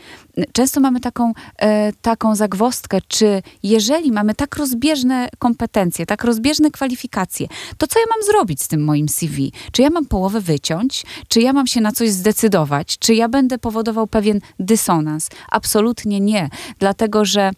Często 0.52 0.80
mamy 0.80 1.00
taką, 1.00 1.32
e, 1.58 1.92
taką 1.92 2.36
zagwostkę, 2.36 2.98
czy 3.08 3.42
jeżeli 3.62 4.12
mamy 4.12 4.34
tak 4.34 4.56
rozbieżne 4.56 5.28
kompetencje, 5.38 6.06
tak 6.06 6.24
rozbieżne 6.24 6.70
kwalifikacje, 6.70 7.46
to 7.78 7.86
co 7.86 7.98
ja 7.98 8.06
mam 8.16 8.26
zrobić 8.26 8.62
z 8.62 8.68
tym 8.68 8.84
moim 8.84 9.08
CV? 9.08 9.52
Czy 9.72 9.82
ja 9.82 9.90
mam 9.90 10.06
połowę 10.06 10.40
wyciąć? 10.40 11.04
Czy 11.28 11.40
ja 11.40 11.52
mam 11.52 11.66
się 11.66 11.80
na 11.80 11.92
coś 11.92 12.10
zdecydować? 12.10 12.98
Czy 12.98 13.14
ja 13.14 13.28
będę 13.28 13.58
powodował 13.58 14.06
pewien 14.06 14.40
dysonans? 14.58 15.28
Absolutnie 15.50 16.20
nie, 16.20 16.48
dlatego 16.78 17.24
że 17.24 17.50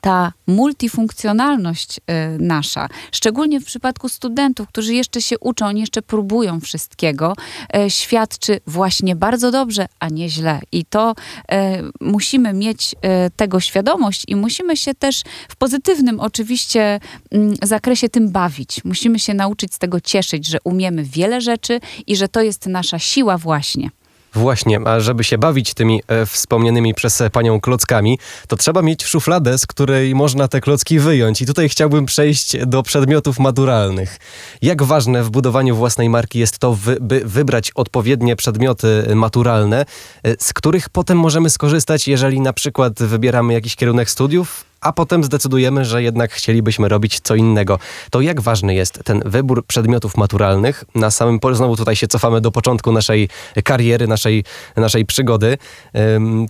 ta 0.00 0.32
multifunkcjonalność 0.46 1.98
y, 1.98 2.02
nasza, 2.38 2.88
szczególnie 3.12 3.60
w 3.60 3.64
przypadku 3.64 4.08
studentów, 4.08 4.68
którzy 4.68 4.94
jeszcze 4.94 5.22
się 5.22 5.38
uczą, 5.38 5.74
jeszcze 5.74 6.02
próbują 6.02 6.60
wszystkiego, 6.60 7.34
y, 7.76 7.90
świadczy 7.90 8.60
właśnie 8.66 9.16
bardzo 9.16 9.50
dobrze, 9.50 9.86
a 10.00 10.08
nie 10.08 10.28
źle. 10.28 10.60
I 10.72 10.84
to 10.84 11.10
y, 11.12 11.54
musimy 12.00 12.52
mieć 12.52 12.94
tego 13.36 13.60
świadomość 13.60 14.24
i 14.28 14.36
musimy 14.36 14.76
się 14.76 14.94
też 14.94 15.22
w 15.48 15.56
pozytywnym 15.56 16.20
oczywiście 16.20 17.00
mm, 17.30 17.54
zakresie 17.62 18.08
tym 18.08 18.30
bawić. 18.30 18.84
Musimy 18.84 19.18
się 19.18 19.34
nauczyć 19.34 19.74
z 19.74 19.78
tego 19.78 20.00
cieszyć, 20.00 20.46
że 20.46 20.58
umiemy 20.64 21.04
wiele 21.04 21.40
rzeczy 21.40 21.80
i 22.06 22.16
że 22.16 22.28
to 22.28 22.42
jest 22.42 22.66
nasza 22.66 22.98
siła 22.98 23.38
właśnie. 23.38 23.90
Właśnie, 24.34 24.80
a 24.84 25.00
żeby 25.00 25.24
się 25.24 25.38
bawić 25.38 25.74
tymi 25.74 26.02
e, 26.08 26.26
wspomnianymi 26.26 26.94
przez 26.94 27.22
panią 27.32 27.60
klockami, 27.60 28.18
to 28.48 28.56
trzeba 28.56 28.82
mieć 28.82 29.04
szufladę, 29.04 29.58
z 29.58 29.66
której 29.66 30.14
można 30.14 30.48
te 30.48 30.60
klocki 30.60 30.98
wyjąć. 30.98 31.42
I 31.42 31.46
tutaj 31.46 31.68
chciałbym 31.68 32.06
przejść 32.06 32.56
do 32.66 32.82
przedmiotów 32.82 33.38
maturalnych. 33.38 34.18
Jak 34.62 34.82
ważne 34.82 35.22
w 35.22 35.30
budowaniu 35.30 35.76
własnej 35.76 36.08
marki 36.08 36.38
jest 36.38 36.58
to, 36.58 36.74
wy, 36.74 36.96
by 37.00 37.20
wybrać 37.24 37.70
odpowiednie 37.74 38.36
przedmioty 38.36 39.04
maturalne, 39.14 39.86
e, 40.22 40.34
z 40.38 40.52
których 40.52 40.88
potem 40.88 41.18
możemy 41.18 41.50
skorzystać, 41.50 42.08
jeżeli 42.08 42.40
na 42.40 42.52
przykład 42.52 43.02
wybieramy 43.02 43.52
jakiś 43.52 43.76
kierunek 43.76 44.10
studiów, 44.10 44.67
a 44.80 44.92
potem 44.92 45.24
zdecydujemy, 45.24 45.84
że 45.84 46.02
jednak 46.02 46.32
chcielibyśmy 46.32 46.88
robić 46.88 47.20
co 47.20 47.34
innego. 47.34 47.78
To 48.10 48.20
jak 48.20 48.40
ważny 48.40 48.74
jest 48.74 49.00
ten 49.04 49.22
wybór 49.26 49.66
przedmiotów 49.66 50.16
maturalnych? 50.16 50.84
Na 50.94 51.10
samym, 51.10 51.38
znowu 51.52 51.76
tutaj 51.76 51.96
się 51.96 52.06
cofamy 52.06 52.40
do 52.40 52.50
początku 52.50 52.92
naszej 52.92 53.28
kariery, 53.64 54.06
naszej, 54.06 54.44
naszej 54.76 55.06
przygody. 55.06 55.58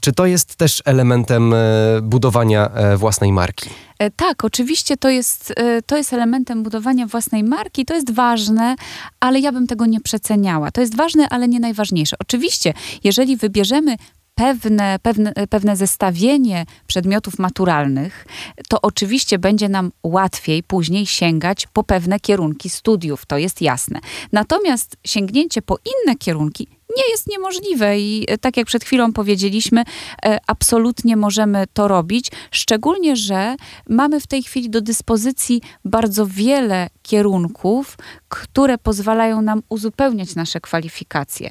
Czy 0.01 0.13
to 0.13 0.27
jest 0.27 0.57
też 0.57 0.83
elementem 0.85 1.55
e, 1.55 1.57
budowania 2.03 2.69
e, 2.69 2.97
własnej 2.97 3.33
marki? 3.33 3.71
E, 3.99 4.11
tak, 4.11 4.45
oczywiście 4.45 4.97
to 4.97 5.09
jest, 5.09 5.55
to 5.87 5.97
jest 5.97 6.13
elementem 6.13 6.63
budowania 6.63 7.07
własnej 7.07 7.45
marki, 7.45 7.85
to 7.85 7.95
jest 7.95 8.15
ważne, 8.15 8.77
ale 9.21 9.41
ja 9.41 9.53
bym 9.53 9.67
tego 9.67 9.87
nie 9.87 10.01
przeceniała. 10.01 10.71
To 10.71 10.81
jest 10.81 10.97
ważne, 10.97 11.29
ale 11.29 11.49
nie 11.49 11.61
najważniejsze. 11.61 12.17
Oczywiście, 12.21 12.75
jeżeli 13.05 13.37
wybierzemy 13.37 13.97
pewne, 14.39 14.99
pewne, 15.03 15.33
pewne 15.51 15.77
zestawienie 15.77 16.67
przedmiotów 16.87 17.39
maturalnych, 17.39 18.27
to 18.69 18.81
oczywiście 18.83 19.39
będzie 19.39 19.69
nam 19.69 19.93
łatwiej 20.03 20.63
później 20.63 21.07
sięgać 21.07 21.67
po 21.73 21.85
pewne 21.85 22.21
kierunki 22.21 22.71
studiów, 22.71 23.27
to 23.27 23.39
jest 23.39 23.63
jasne. 23.63 24.01
Natomiast 24.33 24.97
sięgnięcie 25.05 25.63
po 25.63 25.77
inne 25.77 26.17
kierunki 26.17 26.78
nie 26.97 27.11
jest 27.11 27.27
niemożliwe 27.29 28.01
i 28.01 28.25
e, 28.29 28.39
tak 28.39 28.57
jak 28.57 28.67
przed 28.67 28.85
chwilą 28.85 29.13
powiedzieliśmy, 29.13 29.85
e, 30.25 30.39
absolutnie 30.47 31.17
możemy 31.17 31.65
to 31.73 31.89
robić, 31.89 32.31
szczególnie, 32.51 33.17
że 33.17 33.57
mamy 33.89 34.21
w 34.21 34.27
tej 34.27 34.43
chwili 34.43 34.71
do 34.71 34.81
dyspozycji 34.81 35.61
bardzo 35.85 36.27
wiele 36.27 36.91
kierunków, 37.03 37.97
które 38.29 38.79
pozwalają 38.79 39.43
nam 39.43 39.63
uzupełniać 39.69 40.35
nasze 40.35 40.61
kwalifikacje. 40.61 41.51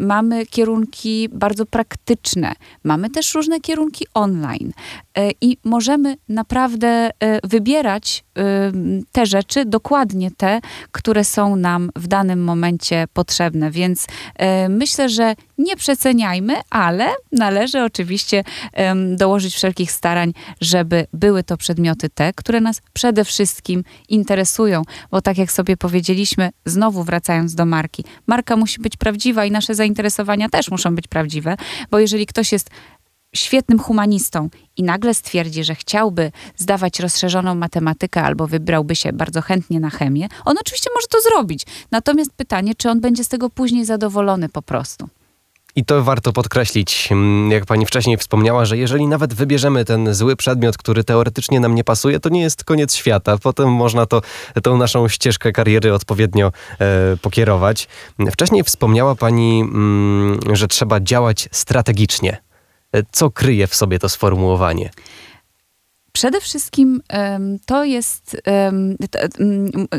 Mamy 0.00 0.46
kierunki 0.46 1.28
bardzo 1.32 1.66
praktyczne, 1.66 2.54
mamy 2.84 3.10
też 3.10 3.34
różne 3.34 3.60
kierunki 3.60 4.06
online 4.14 4.72
e, 5.18 5.30
i 5.40 5.56
możemy 5.64 6.16
naprawdę 6.28 7.10
wybierać 7.44 8.24
te 9.12 9.26
rzeczy, 9.26 9.64
dokładnie 9.64 10.30
te, 10.30 10.60
które 10.92 11.24
są 11.24 11.56
nam 11.56 11.90
w 11.96 12.06
danym 12.06 12.44
momencie 12.44 13.04
potrzebne, 13.12 13.70
więc 13.70 14.06
E, 14.42 14.68
myślę, 14.68 15.08
że 15.08 15.34
nie 15.58 15.76
przeceniajmy, 15.76 16.54
ale 16.70 17.08
należy 17.32 17.82
oczywiście 17.82 18.44
dołożyć 19.16 19.54
wszelkich 19.54 19.92
starań, 19.92 20.32
żeby 20.60 21.06
były 21.12 21.42
to 21.44 21.56
przedmioty 21.56 22.10
te, 22.10 22.32
które 22.32 22.60
nas 22.60 22.82
przede 22.92 23.24
wszystkim 23.24 23.84
interesują, 24.08 24.82
bo 25.10 25.20
tak 25.20 25.38
jak 25.38 25.52
sobie 25.52 25.76
powiedzieliśmy, 25.76 26.50
znowu 26.66 27.04
wracając 27.04 27.54
do 27.54 27.66
marki, 27.66 28.04
marka 28.26 28.56
musi 28.56 28.80
być 28.80 28.96
prawdziwa 28.96 29.44
i 29.44 29.50
nasze 29.50 29.74
zainteresowania 29.74 30.48
też 30.48 30.70
muszą 30.70 30.94
być 30.94 31.08
prawdziwe, 31.08 31.56
bo 31.90 31.98
jeżeli 31.98 32.26
ktoś 32.26 32.52
jest 32.52 32.70
świetnym 33.34 33.78
humanistą 33.78 34.48
i 34.76 34.82
nagle 34.82 35.14
stwierdzi, 35.14 35.64
że 35.64 35.74
chciałby 35.74 36.32
zdawać 36.56 37.00
rozszerzoną 37.00 37.54
matematykę 37.54 38.22
albo 38.22 38.46
wybrałby 38.46 38.96
się 38.96 39.12
bardzo 39.12 39.42
chętnie 39.42 39.80
na 39.80 39.90
chemię, 39.90 40.28
on 40.44 40.56
oczywiście 40.60 40.90
może 40.94 41.06
to 41.06 41.20
zrobić. 41.20 41.66
Natomiast 41.90 42.32
pytanie, 42.36 42.74
czy 42.74 42.90
on 42.90 43.00
będzie 43.00 43.24
z 43.24 43.28
tego 43.28 43.50
później 43.50 43.84
zadowolony 43.84 44.48
po 44.48 44.62
prostu. 44.62 45.08
I 45.76 45.84
to 45.84 46.02
warto 46.02 46.32
podkreślić, 46.32 47.08
mm, 47.12 47.50
jak 47.50 47.66
pani 47.66 47.86
wcześniej 47.86 48.16
wspomniała, 48.16 48.64
że 48.64 48.78
jeżeli 48.78 49.06
nawet 49.06 49.34
wybierzemy 49.34 49.84
ten 49.84 50.14
zły 50.14 50.36
przedmiot, 50.36 50.76
który 50.76 51.04
teoretycznie 51.04 51.60
nam 51.60 51.74
nie 51.74 51.84
pasuje, 51.84 52.20
to 52.20 52.28
nie 52.28 52.42
jest 52.42 52.64
koniec 52.64 52.94
świata. 52.94 53.38
Potem 53.42 53.72
można 53.72 54.06
to, 54.06 54.22
tą 54.62 54.76
naszą 54.76 55.08
ścieżkę 55.08 55.52
kariery 55.52 55.94
odpowiednio 55.94 56.52
e, 56.78 57.16
pokierować. 57.22 57.88
Wcześniej 58.32 58.64
wspomniała 58.64 59.14
pani, 59.14 59.60
mm, 59.60 60.40
że 60.52 60.68
trzeba 60.68 61.00
działać 61.00 61.48
strategicznie. 61.52 62.51
Co 63.12 63.30
kryje 63.30 63.66
w 63.66 63.74
sobie 63.74 63.98
to 63.98 64.08
sformułowanie? 64.08 64.90
Przede 66.12 66.40
wszystkim 66.40 67.00
to 67.66 67.84
jest, 67.84 68.36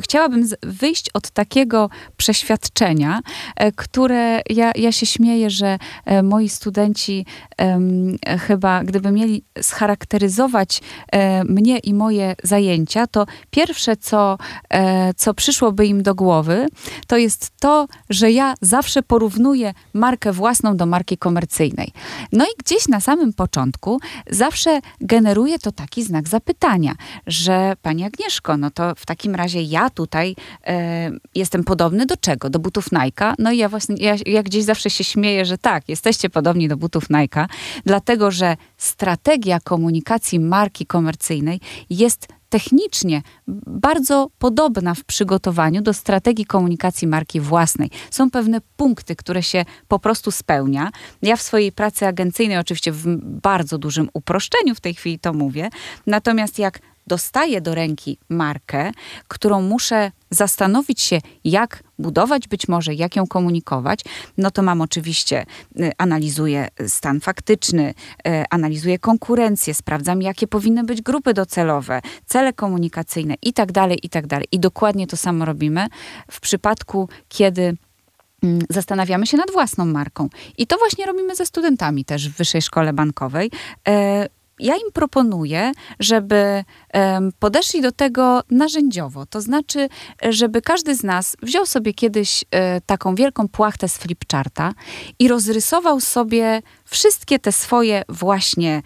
chciałabym 0.04 0.48
wyjść 0.62 1.10
od 1.14 1.30
takiego 1.30 1.90
przeświadczenia, 2.18 3.20
e, 3.56 3.72
które 3.72 4.42
ja, 4.50 4.72
ja 4.76 4.92
się 4.92 5.06
śmieję, 5.06 5.50
że 5.50 5.78
e, 6.06 6.24
moi 6.24 6.50
studenci 6.50 7.26
chyba, 8.48 8.84
gdyby 8.84 9.12
mieli 9.12 9.44
scharakteryzować 9.62 10.82
e, 11.12 11.44
mnie 11.44 11.78
i 11.78 11.94
moje 11.94 12.36
zajęcia, 12.44 13.08
to 13.08 13.26
pierwsze, 13.52 13.98
co, 13.98 14.38
co 15.16 15.34
przyszłoby 15.34 15.86
im 15.86 16.04
do 16.04 16.16
głowy, 16.16 16.68
to 17.08 17.18
jest 17.18 17.52
to, 17.60 17.88
że 18.10 18.32
ja 18.32 18.54
zawsze 18.62 19.04
porównuję 19.04 19.74
markę 19.94 20.32
własną 20.32 20.78
do 20.78 20.86
marki 20.86 21.18
komercyjnej. 21.18 21.92
No 22.32 22.46
i 22.46 22.50
gdzieś 22.58 22.88
na 22.88 23.00
samym 23.00 23.34
początku 23.34 24.00
zawsze 24.30 24.80
generuje 25.02 25.60
to 25.60 25.72
taki 25.72 26.03
znak 26.04 26.28
zapytania, 26.28 26.96
że 27.28 27.74
pani 27.82 28.04
Agnieszko, 28.04 28.58
no 28.58 28.72
to 28.72 28.96
w 28.96 29.06
takim 29.06 29.36
razie 29.36 29.62
ja 29.62 29.90
tutaj 29.90 30.36
e, 30.68 31.12
jestem 31.36 31.64
podobny 31.64 32.06
do 32.06 32.18
czego? 32.18 32.50
Do 32.50 32.60
butów 32.60 32.92
Nike? 32.92 33.34
No 33.40 33.52
i 33.52 33.58
ja 33.58 33.70
właśnie, 33.70 33.96
ja, 34.00 34.16
ja 34.26 34.44
gdzieś 34.44 34.64
zawsze 34.64 34.90
się 34.90 35.04
śmieję, 35.04 35.46
że 35.46 35.58
tak, 35.58 35.90
jesteście 35.90 36.30
podobni 36.30 36.68
do 36.68 36.78
butów 36.78 37.10
Nike, 37.10 37.48
dlatego 37.86 38.32
że 38.32 38.58
strategia 38.78 39.60
komunikacji 39.60 40.40
marki 40.40 40.86
komercyjnej 40.86 41.60
jest 41.90 42.28
technicznie 42.54 43.22
bardzo 43.68 44.28
podobna 44.40 44.94
w 44.94 45.04
przygotowaniu 45.04 45.82
do 45.82 45.94
strategii 45.94 46.46
komunikacji 46.46 47.08
marki 47.08 47.40
własnej. 47.40 47.90
Są 48.12 48.32
pewne 48.32 48.62
punkty, 48.78 49.16
które 49.16 49.44
się 49.44 49.66
po 49.88 50.00
prostu 50.00 50.32
spełnia. 50.32 50.90
Ja 51.22 51.36
w 51.36 51.42
swojej 51.42 51.72
pracy 51.72 52.08
agencyjnej, 52.08 52.58
oczywiście 52.58 52.92
w 52.92 53.04
bardzo 53.42 53.78
dużym 53.78 54.10
uproszczeniu 54.14 54.76
w 54.76 54.82
tej 54.82 54.94
chwili 54.94 55.20
to 55.20 55.34
mówię, 55.34 55.70
natomiast 56.08 56.60
jak 56.60 56.80
dostaję 57.08 57.62
do 57.62 57.76
ręki 57.76 58.18
markę, 58.30 58.92
którą 59.28 59.62
muszę 59.62 60.12
zastanowić 60.30 61.02
się, 61.02 61.20
jak 61.44 61.84
budować 62.00 62.48
być 62.48 62.68
może, 62.68 62.94
jak 62.94 63.16
ją 63.16 63.28
komunikować, 63.28 64.00
no 64.38 64.52
to 64.52 64.62
mam 64.62 64.82
oczywiście, 64.82 65.46
y, 65.80 65.92
analizuję 65.98 66.68
stan 66.88 67.20
faktyczny, 67.20 67.94
y, 68.28 68.44
analizuję 68.50 69.00
konkurencję, 69.00 69.74
sprawdzam, 69.74 70.22
jakie 70.22 70.48
powinny 70.48 70.84
być 70.84 71.02
grupy 71.02 71.34
docelowe, 71.34 72.02
cele 72.26 72.54
komunikacyjne 72.54 73.36
i 73.42 73.54
tak 73.54 73.72
dalej, 73.72 74.00
i 74.04 74.10
tak 74.10 74.28
dalej. 74.28 74.48
I 74.52 74.60
dokładnie 74.60 75.08
to 75.08 75.18
samo 75.18 75.46
robimy 75.46 75.88
w 76.32 76.40
przypadku, 76.40 77.10
kiedy 77.30 77.78
mm, 78.44 78.60
zastanawiamy 78.70 79.28
się 79.28 79.38
nad 79.38 79.52
własną 79.52 79.86
marką. 79.86 80.30
I 80.58 80.68
to 80.68 80.78
właśnie 80.78 81.06
robimy 81.06 81.36
ze 81.36 81.46
studentami 81.46 82.06
też 82.06 82.30
w 82.30 82.38
Wyższej 82.38 82.62
Szkole 82.62 82.94
Bankowej. 82.94 83.52
Ja 84.60 84.76
im 84.76 84.92
proponuję, 84.94 85.72
żeby 86.00 86.64
podeszli 87.40 87.82
do 87.82 87.92
tego 87.92 88.42
narzędziowo. 88.50 89.26
To 89.26 89.42
znaczy, 89.42 89.90
żeby 90.30 90.62
każdy 90.62 90.96
z 90.96 91.04
nas 91.04 91.38
wziął 91.42 91.66
sobie 91.66 91.94
kiedyś 91.94 92.46
e, 92.52 92.82
taką 92.82 93.16
wielką 93.16 93.48
płachtę 93.48 93.88
z 93.90 93.98
flipcharta 93.98 94.74
i 95.20 95.28
rozrysował 95.28 96.00
sobie 96.00 96.62
wszystkie 96.86 97.40
te 97.40 97.52
swoje 97.52 98.04
właśnie 98.10 98.82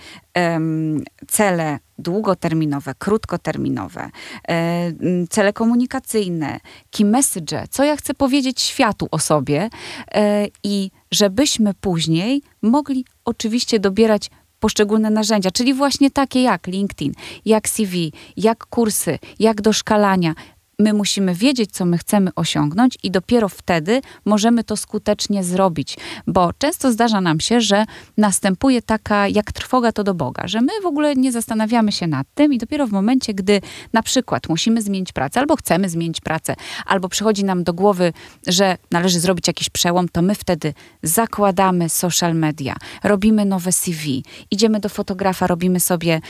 cele 1.27 1.79
długoterminowe, 1.99 2.93
krótkoterminowe, 2.97 4.09
e, 4.47 4.91
cele 5.29 5.53
komunikacyjne, 5.53 6.59
key 6.91 7.05
message, 7.05 7.67
co 7.69 7.83
ja 7.83 7.95
chcę 7.95 8.13
powiedzieć 8.13 8.61
światu 8.61 9.07
o 9.11 9.19
sobie 9.19 9.69
e, 10.13 10.47
i 10.63 10.91
żebyśmy 11.11 11.73
później 11.73 12.41
mogli 12.61 13.05
oczywiście 13.25 13.79
dobierać 13.79 14.29
poszczególne 14.59 15.09
narzędzia, 15.09 15.51
czyli 15.51 15.73
właśnie 15.73 16.11
takie 16.11 16.41
jak 16.41 16.67
LinkedIn, 16.67 17.13
jak 17.45 17.69
CV, 17.69 18.11
jak 18.37 18.65
kursy, 18.65 19.19
jak 19.39 19.61
doszkalania, 19.61 20.33
my 20.79 20.93
musimy 20.93 21.35
wiedzieć, 21.35 21.71
co 21.71 21.85
my 21.85 21.97
chcemy 21.97 22.31
osiągnąć, 22.35 22.97
i 23.03 23.11
dopiero 23.11 23.49
wtedy 23.49 24.01
możemy 24.25 24.63
to 24.63 24.77
skutecznie 24.77 25.43
zrobić. 25.43 25.97
Bo 26.27 26.53
często 26.57 26.91
zdarza 26.91 27.21
nam 27.21 27.39
się, 27.39 27.61
że 27.61 27.85
następuje 28.17 28.81
taka 28.81 29.27
jak 29.27 29.51
trwoga 29.51 29.91
to 29.91 30.03
do 30.03 30.13
Boga, 30.13 30.47
że 30.47 30.61
my 30.61 30.71
w 30.83 30.85
ogóle 30.85 31.15
nie 31.15 31.31
zastanawiamy 31.31 31.91
się 31.91 32.07
nad 32.07 32.27
tym, 32.35 32.53
i 32.53 32.57
dopiero 32.57 32.87
w 32.87 32.91
momencie, 32.91 33.33
gdy 33.33 33.61
na 33.93 34.03
przykład 34.03 34.49
musimy 34.49 34.81
zmienić 34.81 35.11
pracę, 35.11 35.39
albo 35.39 35.55
chcemy 35.55 35.89
zmienić 35.89 36.21
pracę, 36.21 36.55
albo 36.85 37.09
przychodzi 37.09 37.43
nam 37.43 37.63
do 37.63 37.73
głowy, 37.73 38.13
że 38.47 38.77
należy 38.91 39.19
zrobić 39.19 39.47
jakiś 39.47 39.69
przełom, 39.69 40.09
to 40.09 40.21
my 40.21 40.35
wtedy 40.35 40.73
zakładamy 41.03 41.89
social 41.89 42.35
media, 42.35 42.75
robimy 43.03 43.45
nowe 43.45 43.71
CV, 43.71 44.23
idziemy 44.51 44.79
do 44.79 44.89
fotografa, 44.89 45.47
robimy 45.47 45.79
sobie 45.79 46.21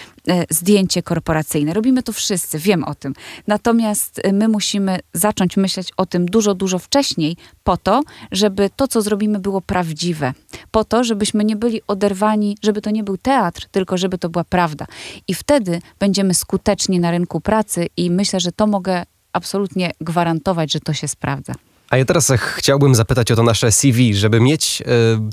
zdjęcie 0.50 1.04
korporacyjne. 1.04 1.74
Robimy 1.74 2.04
to 2.04 2.14
wszyscy, 2.14 2.60
wiem 2.60 2.84
o 2.84 2.96
tym. 2.96 3.14
Natomiast 3.48 4.22
e, 4.24 4.34
my 4.34 4.48
musimy 4.48 5.00
zacząć 5.14 5.58
myśleć 5.58 5.92
o 5.98 6.06
tym 6.06 6.26
dużo, 6.26 6.56
dużo 6.56 6.80
wcześniej, 6.80 7.38
po 7.64 7.78
to, 7.78 8.04
żeby 8.32 8.70
to, 8.76 8.88
co 8.88 9.02
zrobimy, 9.02 9.40
było 9.40 9.62
prawdziwe. 9.62 10.34
Po 10.72 10.84
to, 10.84 11.04
żebyśmy 11.04 11.46
nie 11.46 11.56
byli 11.56 11.82
oderwani, 11.88 12.58
żeby 12.64 12.82
to 12.82 12.90
nie 12.90 13.04
był 13.04 13.18
teatr, 13.18 13.68
tylko 13.72 13.98
żeby 13.98 14.18
to 14.18 14.30
była 14.30 14.44
prawda. 14.44 14.86
I 15.28 15.34
wtedy 15.34 15.82
będziemy 16.00 16.34
skuteczni 16.34 17.00
na 17.00 17.12
rynku 17.12 17.42
pracy 17.42 17.88
i 17.98 18.12
myślę, 18.12 18.40
że 18.40 18.52
to 18.52 18.68
mogę 18.68 19.04
absolutnie 19.34 19.92
gwarantować, 20.02 20.72
że 20.72 20.80
to 20.80 20.94
się 20.94 21.08
sprawdza. 21.08 21.54
A 21.90 21.98
ja 21.98 22.06
teraz 22.06 22.32
chciałbym 22.56 22.96
zapytać 22.96 23.32
o 23.32 23.36
to 23.36 23.44
nasze 23.44 23.72
CV, 23.72 24.14
żeby 24.14 24.40
mieć 24.40 24.82
e, 24.82 24.86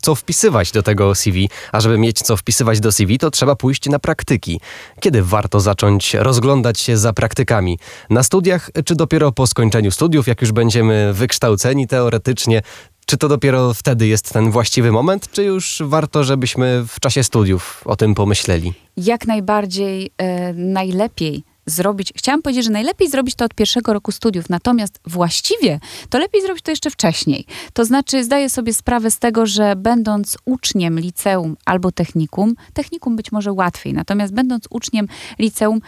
co 0.02 0.14
wpisywać 0.14 0.72
do 0.72 0.82
tego 0.82 1.14
CV, 1.14 1.48
a 1.72 1.80
żeby 1.80 1.98
mieć 1.98 2.22
co 2.22 2.36
wpisywać 2.36 2.80
do 2.80 2.92
CV, 2.92 3.18
to 3.18 3.30
trzeba 3.30 3.56
pójść 3.56 3.88
na 3.88 3.98
praktyki. 3.98 4.60
Kiedy 5.00 5.22
warto 5.22 5.60
zacząć 5.60 6.14
rozglądać 6.14 6.80
się 6.80 6.96
za 6.96 7.12
praktykami? 7.12 7.78
Na 8.10 8.22
studiach, 8.22 8.70
czy 8.84 8.94
dopiero 8.94 9.32
po 9.32 9.46
skończeniu 9.46 9.90
studiów, 9.90 10.26
jak 10.26 10.40
już 10.40 10.52
będziemy 10.52 11.12
wykształceni 11.12 11.86
teoretycznie? 11.86 12.62
Czy 13.06 13.16
to 13.16 13.28
dopiero 13.28 13.74
wtedy 13.74 14.06
jest 14.06 14.32
ten 14.32 14.50
właściwy 14.50 14.92
moment, 14.92 15.30
czy 15.32 15.44
już 15.44 15.82
warto, 15.86 16.24
żebyśmy 16.24 16.84
w 16.88 17.00
czasie 17.00 17.24
studiów 17.24 17.82
o 17.84 17.96
tym 17.96 18.14
pomyśleli? 18.14 18.72
Jak 18.96 19.26
najbardziej, 19.26 20.10
e, 20.18 20.52
najlepiej 20.52 21.44
zrobić, 21.66 22.12
chciałam 22.16 22.42
powiedzieć, 22.42 22.64
że 22.64 22.70
najlepiej 22.70 23.10
zrobić 23.10 23.34
to 23.34 23.44
od 23.44 23.54
pierwszego 23.54 23.92
roku 23.92 24.12
studiów, 24.12 24.48
natomiast 24.48 25.00
właściwie 25.06 25.80
to 26.10 26.18
lepiej 26.18 26.42
zrobić 26.42 26.62
to 26.62 26.70
jeszcze 26.70 26.90
wcześniej. 26.90 27.46
To 27.72 27.84
znaczy, 27.84 28.24
zdaję 28.24 28.50
sobie 28.50 28.74
sprawę 28.74 29.10
z 29.10 29.18
tego, 29.18 29.46
że 29.46 29.76
będąc 29.76 30.38
uczniem 30.44 31.00
liceum 31.00 31.56
albo 31.64 31.92
technikum, 31.92 32.54
technikum 32.74 33.16
być 33.16 33.32
może 33.32 33.52
łatwiej, 33.52 33.92
natomiast 33.92 34.34
będąc 34.34 34.66
uczniem 34.70 35.08
liceum, 35.38 35.80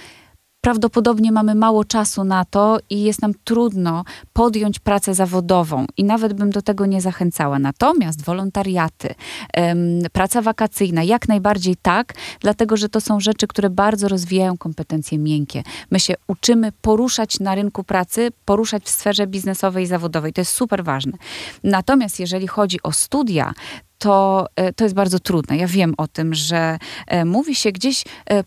prawdopodobnie 0.67 1.33
mamy 1.33 1.55
mało 1.55 1.85
czasu 1.85 2.25
na 2.25 2.45
to 2.45 2.79
i 2.91 3.03
jest 3.03 3.23
nam 3.23 3.33
trudno 3.45 4.05
podjąć 4.33 4.79
pracę 4.79 5.15
zawodową 5.15 5.87
i 5.97 6.05
nawet 6.05 6.33
bym 6.33 6.51
do 6.51 6.63
tego 6.63 6.87
nie 6.87 7.01
zachęcała. 7.01 7.59
Natomiast 7.59 8.25
wolontariaty, 8.25 9.15
praca 10.13 10.43
wakacyjna, 10.43 11.03
jak 11.03 11.29
najbardziej 11.29 11.77
tak, 11.83 12.15
dlatego 12.41 12.77
że 12.77 12.89
to 12.89 13.01
są 13.01 13.21
rzeczy, 13.21 13.47
które 13.47 13.71
bardzo 13.71 14.09
rozwijają 14.09 14.59
kompetencje 14.59 15.19
miękkie. 15.19 15.63
My 15.91 16.01
się 16.01 16.15
uczymy 16.27 16.73
poruszać 16.73 17.41
na 17.41 17.55
rynku 17.55 17.85
pracy, 17.85 18.29
poruszać 18.45 18.85
w 18.85 18.91
sferze 18.91 19.27
biznesowej 19.27 19.85
i 19.85 19.87
zawodowej. 19.87 20.33
To 20.33 20.41
jest 20.41 20.53
super 20.53 20.85
ważne. 20.85 21.13
Natomiast 21.65 22.21
jeżeli 22.21 22.47
chodzi 22.47 22.83
o 22.83 22.93
studia, 22.93 23.55
to, 23.99 24.47
e, 24.57 24.73
to 24.73 24.85
jest 24.85 24.95
bardzo 24.95 25.19
trudne. 25.19 25.57
Ja 25.57 25.67
wiem 25.67 25.95
o 25.97 26.09
tym, 26.09 26.35
że 26.35 26.79
e, 27.07 27.25
mówi 27.25 27.55
się 27.55 27.73
gdzieś 27.73 28.05
e, 28.31 28.45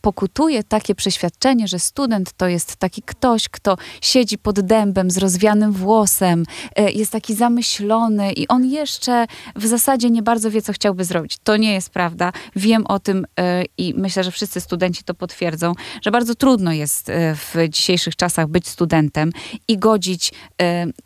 pokutuje 0.00 0.64
takie 0.64 0.94
przeświadczenie, 0.94 1.68
że 1.68 1.78
student 1.78 2.32
to 2.32 2.48
jest 2.48 2.76
taki 2.76 3.02
ktoś, 3.02 3.48
kto 3.48 3.76
siedzi 4.00 4.38
pod 4.38 4.60
dębem 4.60 5.10
z 5.10 5.18
rozwianym 5.18 5.72
włosem, 5.72 6.44
e, 6.76 6.90
jest 6.90 7.12
taki 7.12 7.34
zamyślony 7.34 8.32
i 8.32 8.48
on 8.48 8.64
jeszcze 8.64 9.26
w 9.56 9.66
zasadzie 9.66 10.10
nie 10.10 10.22
bardzo 10.22 10.50
wie, 10.50 10.62
co 10.62 10.72
chciałby 10.72 11.04
zrobić. 11.04 11.36
To 11.44 11.56
nie 11.56 11.72
jest 11.72 11.90
prawda. 11.90 12.32
Wiem 12.56 12.86
o 12.86 12.98
tym 12.98 13.26
e, 13.38 13.64
i 13.78 13.94
myślę, 13.96 14.24
że 14.24 14.30
wszyscy 14.30 14.60
studenci 14.60 15.04
to 15.04 15.14
potwierdzą, 15.14 15.72
że 16.02 16.10
bardzo 16.10 16.34
trudno 16.34 16.72
jest 16.72 17.08
e, 17.08 17.34
w 17.34 17.54
dzisiejszych 17.68 18.16
czasach 18.16 18.48
być 18.48 18.68
studentem 18.68 19.32
i 19.68 19.78
godzić 19.78 20.32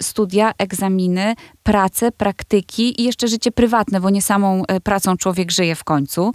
studia, 0.00 0.52
egzaminy, 0.58 1.34
pracę, 1.64 2.12
praktyki 2.12 3.00
i 3.00 3.04
jeszcze 3.04 3.28
życie 3.28 3.52
prywatne, 3.52 4.00
bo 4.00 4.10
nie 4.10 4.22
samą 4.22 4.62
pracą 4.82 5.16
człowiek 5.16 5.50
żyje 5.50 5.74
w 5.74 5.84
końcu. 5.84 6.32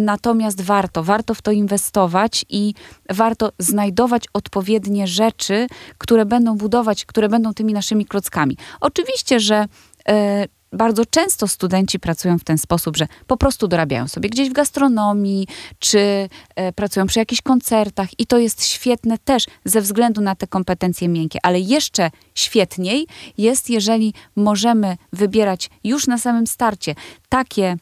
Natomiast 0.00 0.62
warto, 0.62 1.02
warto 1.02 1.34
w 1.34 1.42
to 1.42 1.50
inwestować 1.50 2.44
i 2.48 2.74
warto 3.10 3.52
znajdować 3.58 4.24
odpowiednie 4.32 5.06
rzeczy, 5.06 5.66
które 5.98 6.26
będą 6.26 6.56
budować, 6.56 7.04
które 7.04 7.28
będą 7.28 7.54
tymi 7.54 7.72
naszymi 7.72 8.06
klockami. 8.06 8.56
Oczywiście, 8.80 9.40
że 9.40 9.66
e, 10.08 10.46
bardzo 10.74 11.06
często 11.06 11.48
studenci 11.48 11.98
pracują 11.98 12.38
w 12.38 12.44
ten 12.44 12.58
sposób, 12.58 12.96
że 12.96 13.06
po 13.26 13.36
prostu 13.36 13.68
dorabiają 13.68 14.08
sobie 14.08 14.28
gdzieś 14.28 14.50
w 14.50 14.52
gastronomii, 14.52 15.48
czy 15.78 16.28
e, 16.54 16.72
pracują 16.72 17.06
przy 17.06 17.18
jakichś 17.18 17.42
koncertach 17.42 18.08
i 18.18 18.26
to 18.26 18.38
jest 18.38 18.64
świetne 18.64 19.18
też 19.18 19.46
ze 19.64 19.80
względu 19.80 20.20
na 20.20 20.34
te 20.34 20.46
kompetencje 20.46 21.08
miękkie, 21.08 21.38
ale 21.42 21.60
jeszcze 21.60 22.10
świetniej 22.34 23.06
jest, 23.38 23.70
jeżeli 23.70 24.14
możemy 24.36 24.96
wybierać 25.12 25.70
już 25.84 26.06
na 26.06 26.18
samym 26.18 26.46
starcie 26.46 26.94
takie 27.28 27.76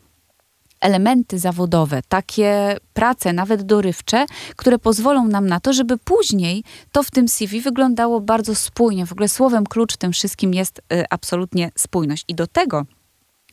elementy 0.82 1.38
zawodowe, 1.38 2.02
takie 2.08 2.76
prace, 2.94 3.32
nawet 3.32 3.62
dorywcze, 3.62 4.26
które 4.56 4.78
pozwolą 4.78 5.26
nam 5.26 5.46
na 5.46 5.60
to, 5.60 5.72
żeby 5.72 5.98
później 5.98 6.64
to 6.92 7.02
w 7.02 7.10
tym 7.10 7.28
CV 7.28 7.60
wyglądało 7.60 8.20
bardzo 8.20 8.54
spójnie. 8.54 9.06
W 9.06 9.12
ogóle 9.12 9.28
słowem 9.28 9.66
klucz 9.66 9.96
tym 9.96 10.12
wszystkim 10.12 10.54
jest 10.54 10.78
y, 10.78 11.04
absolutnie 11.10 11.70
spójność. 11.76 12.24
I 12.28 12.34
do 12.34 12.46
tego 12.46 12.86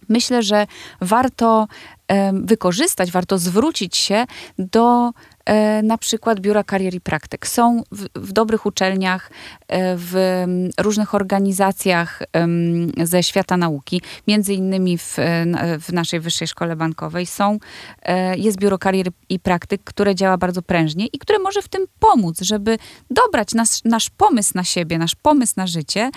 myślę, 0.09 0.43
że 0.43 0.67
warto 1.01 1.67
wykorzystać, 2.33 3.11
warto 3.11 3.37
zwrócić 3.37 3.97
się 3.97 4.25
do 4.57 5.11
E, 5.49 5.81
na 5.83 5.97
przykład 5.97 6.39
biura 6.39 6.63
karier 6.63 6.93
i 6.93 7.01
praktyk. 7.01 7.47
Są 7.47 7.83
w, 7.91 8.05
w 8.15 8.31
dobrych 8.31 8.65
uczelniach, 8.65 9.31
e, 9.67 9.95
w 9.97 10.43
różnych 10.79 11.15
organizacjach 11.15 12.23
ze 13.03 13.23
świata 13.23 13.57
nauki, 13.57 14.01
między 14.27 14.53
innymi 14.53 14.97
w, 14.97 15.15
w 15.81 15.93
naszej 15.93 16.19
Wyższej 16.19 16.47
Szkole 16.47 16.75
Bankowej 16.75 17.25
są, 17.25 17.57
e, 18.03 18.37
jest 18.37 18.59
biuro 18.59 18.77
karier 18.77 19.07
i 19.29 19.39
praktyk, 19.39 19.83
które 19.83 20.15
działa 20.15 20.37
bardzo 20.37 20.61
prężnie 20.61 21.07
i 21.07 21.19
które 21.19 21.39
może 21.39 21.61
w 21.61 21.67
tym 21.67 21.85
pomóc, 21.99 22.41
żeby 22.41 22.77
dobrać 23.09 23.53
nasz, 23.53 23.83
nasz 23.85 24.09
pomysł 24.09 24.51
na 24.55 24.63
siebie, 24.63 24.97
nasz 24.97 25.15
pomysł 25.15 25.53
na 25.57 25.67
życie 25.67 26.11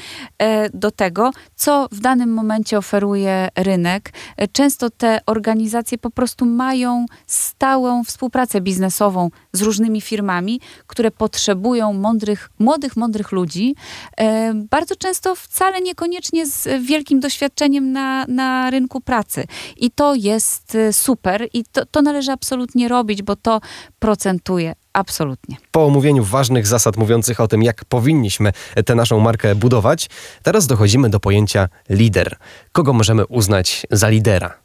do 0.75 0.91
tego, 0.91 1.31
co 1.55 1.89
w 1.93 2.01
danym 2.01 2.33
momencie 2.33 2.79
oferuje 2.79 3.49
rynek. 3.57 4.13
Często 4.53 4.91
te 4.91 5.21
organizacje 5.27 5.82
po 5.99 6.11
prostu 6.11 6.47
mają 6.47 7.07
stałą 7.27 8.05
współpracę 8.05 8.61
biznesową 8.61 9.31
z 9.53 9.63
różnymi 9.63 10.01
firmami, 10.01 10.61
które 10.87 11.11
potrzebują 11.11 11.93
mądrych, 11.93 12.51
młodych, 12.59 12.97
mądrych 12.97 13.33
ludzi, 13.33 13.75
e, 14.17 14.55
bardzo 14.55 14.97
często 14.97 15.35
wcale 15.35 15.81
niekoniecznie 15.81 16.47
z 16.47 16.69
wielkim 16.83 17.21
doświadczeniem 17.21 17.93
na, 17.93 18.25
na 18.29 18.71
rynku 18.71 19.01
pracy. 19.01 19.45
I 19.77 19.91
to 19.91 20.15
jest 20.15 20.75
e, 20.75 20.93
super 20.93 21.49
i 21.53 21.65
to, 21.65 21.87
to 21.87 22.03
należy 22.03 22.33
absolutnie 22.33 22.89
robić, 22.89 23.23
bo 23.23 23.37
to 23.37 23.61
procentuje 23.99 24.75
Absolutnie. 24.93 25.57
Po 25.71 25.87
omówieniu 25.87 26.25
ważnych 26.25 26.67
zasad 26.67 26.97
mówiących 26.97 27.41
o 27.41 27.49
tym, 27.49 27.63
jak 27.63 27.85
powinniśmy 27.85 28.53
tę 28.87 28.95
naszą 28.95 29.21
markę 29.21 29.55
budować, 29.55 30.11
teraz 30.43 30.67
dochodzimy 30.67 31.11
do 31.11 31.21
pojęcia 31.21 31.69
lider. 31.91 32.37
Kogo 32.73 32.93
możemy 32.93 33.27
uznać 33.27 33.87
za 33.91 34.09
lidera? 34.09 34.62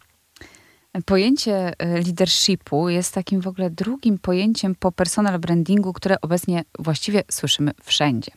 Pojęcie 1.05 1.73
e, 1.79 1.87
leadershipu 1.87 2.89
jest 2.89 3.13
takim 3.13 3.41
w 3.41 3.47
ogóle 3.47 3.69
drugim 3.69 4.17
pojęciem 4.17 4.75
po 4.75 4.91
personal 4.91 5.39
brandingu, 5.39 5.93
które 5.93 6.21
obecnie 6.21 6.63
właściwie 6.79 7.23
słyszymy 7.31 7.71
wszędzie. 7.83 8.31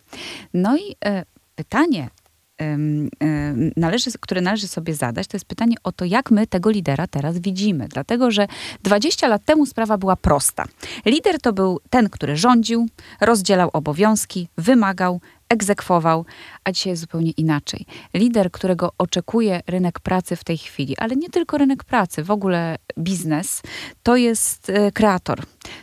No 0.55 0.77
i 0.77 0.97
e, 1.05 1.25
pytanie, 1.55 2.11
należy, 3.77 4.11
które 4.21 4.41
należy 4.41 4.69
sobie 4.69 4.95
zadać, 4.95 5.27
to 5.27 5.37
jest 5.37 5.47
pytanie 5.47 5.77
o 5.85 5.93
to, 5.93 6.05
jak 6.05 6.31
my 6.31 6.47
tego 6.47 6.71
lidera 6.71 7.07
teraz 7.07 7.39
widzimy. 7.39 7.89
Dlatego, 7.89 8.31
że 8.31 8.47
20 8.83 9.29
lat 9.29 9.45
temu 9.45 9.67
sprawa 9.67 9.99
była 9.99 10.17
prosta. 10.17 10.65
Lider 11.07 11.41
to 11.41 11.53
był 11.53 11.81
ten, 11.91 12.11
który 12.11 12.37
rządził, 12.37 12.87
rozdzielał 13.21 13.71
obowiązki, 13.73 14.49
wymagał, 14.59 15.21
egzekwował, 15.51 16.25
a 16.65 16.73
dzisiaj 16.73 16.91
jest 16.91 17.01
zupełnie 17.01 17.31
inaczej. 17.31 17.87
Lider, 18.15 18.51
którego 18.51 18.93
oczekuje 18.99 19.61
rynek 19.67 20.01
pracy 20.01 20.37
w 20.37 20.45
tej 20.45 20.59
chwili, 20.59 20.97
ale 20.99 21.17
nie 21.17 21.31
tylko 21.31 21.59
rynek 21.59 21.85
pracy, 21.85 22.25
w 22.25 22.31
ogóle 22.31 22.77
biznes, 22.99 23.63
to 24.03 24.17
jest 24.17 24.71
e, 24.71 24.93
kreator. 24.93 25.43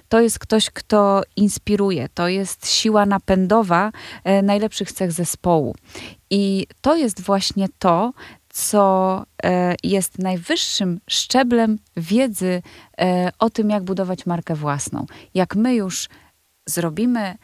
To 0.09 0.21
jest 0.21 0.39
ktoś, 0.39 0.69
kto 0.69 1.21
inspiruje, 1.35 2.09
to 2.13 2.27
jest 2.27 2.69
siła 2.69 3.05
napędowa 3.05 3.91
e, 4.23 4.41
najlepszych 4.41 4.91
cech 4.91 5.11
zespołu. 5.11 5.75
I 6.29 6.67
to 6.81 6.95
jest 6.95 7.21
właśnie 7.21 7.67
to, 7.79 8.13
co 8.49 9.25
e, 9.43 9.75
jest 9.83 10.19
najwyższym 10.19 10.99
szczeblem 11.09 11.79
wiedzy 11.97 12.61
o 13.39 13.49
tym, 13.49 13.69
jak 13.69 13.83
budować 13.83 14.25
markę 14.25 14.55
własną. 14.55 15.05
Jak 15.33 15.55
my 15.55 15.75
już 15.75 16.09
zrobimy 16.65 17.35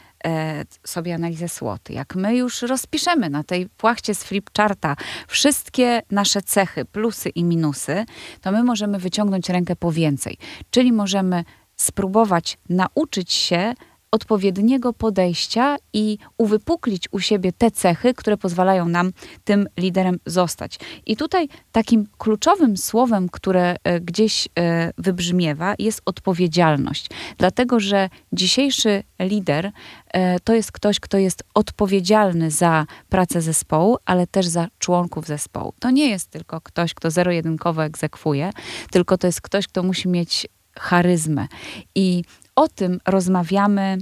sobie 0.86 1.16
analizę 1.16 1.50
SWOT, 1.50 1.90
jak 1.90 2.16
my 2.16 2.36
już 2.36 2.62
rozpiszemy 2.62 3.30
na 3.30 3.44
tej 3.44 3.70
płachcie 3.70 4.16
z 4.16 4.24
flipcharta 4.24 4.96
wszystkie 5.28 6.02
nasze 6.12 6.42
cechy, 6.42 6.86
plusy 6.86 7.30
i 7.30 7.44
minusy, 7.44 8.06
to 8.42 8.52
my 8.52 8.64
możemy 8.64 9.00
wyciągnąć 9.00 9.50
rękę 9.50 9.76
po 9.76 9.92
więcej. 9.92 10.38
Czyli 10.72 10.92
możemy 10.92 11.44
spróbować 11.76 12.58
nauczyć 12.70 13.34
się 13.34 13.74
odpowiedniego 14.14 14.94
podejścia 14.94 15.78
i 15.94 16.18
uwypuklić 16.38 17.08
u 17.12 17.20
siebie 17.20 17.52
te 17.52 17.72
cechy, 17.72 18.14
które 18.14 18.38
pozwalają 18.38 18.88
nam 18.88 19.12
tym 19.44 19.68
liderem 19.78 20.20
zostać. 20.26 20.80
I 21.06 21.18
tutaj 21.18 21.48
takim 21.72 22.08
kluczowym 22.18 22.78
słowem, 22.78 23.30
które 23.30 23.76
e, 23.84 24.00
gdzieś 24.00 24.48
e, 24.60 24.92
wybrzmiewa, 24.98 25.76
jest 25.80 26.02
odpowiedzialność. 26.06 27.10
Dlatego, 27.38 27.80
że 27.80 28.10
dzisiejszy 28.34 29.04
lider 29.20 29.72
e, 30.08 30.40
to 30.40 30.54
jest 30.54 30.72
ktoś, 30.72 31.00
kto 31.00 31.18
jest 31.18 31.44
odpowiedzialny 31.54 32.52
za 32.52 32.86
pracę 33.10 33.42
zespołu, 33.42 33.98
ale 34.06 34.28
też 34.28 34.46
za 34.46 34.68
członków 34.80 35.28
zespołu. 35.28 35.74
To 35.80 35.90
nie 35.92 36.10
jest 36.10 36.30
tylko 36.30 36.62
ktoś, 36.62 36.94
kto 36.94 37.12
zero-jedynkowo 37.12 37.84
egzekwuje, 37.84 38.50
tylko 38.92 39.18
to 39.18 39.28
jest 39.28 39.42
ktoś, 39.42 39.68
kto 39.68 39.84
musi 39.84 40.08
mieć 40.08 40.48
charyzmę. 40.80 41.48
I 41.96 42.24
o 42.56 42.68
tym 42.68 43.00
rozmawiamy 43.08 43.98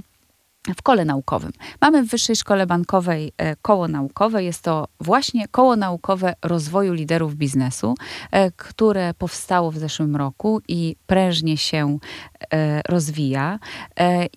w 0.76 0.82
kole 0.82 1.04
naukowym. 1.04 1.52
Mamy 1.80 2.02
w 2.02 2.10
Wyższej 2.10 2.36
Szkole 2.36 2.66
Bankowej 2.66 3.32
e, 3.38 3.56
koło 3.56 3.88
naukowe. 3.88 4.44
Jest 4.44 4.62
to 4.62 4.88
właśnie 5.00 5.48
koło 5.48 5.76
naukowe 5.76 6.34
rozwoju 6.42 6.92
liderów 6.92 7.34
biznesu, 7.34 7.94
e, 8.30 8.50
które 8.50 9.14
powstało 9.14 9.70
w 9.70 9.78
zeszłym 9.78 10.16
roku 10.16 10.60
i 10.68 10.96
prężnie 11.06 11.56
się 11.56 11.98
e, 12.52 12.82
rozwija. 12.88 13.58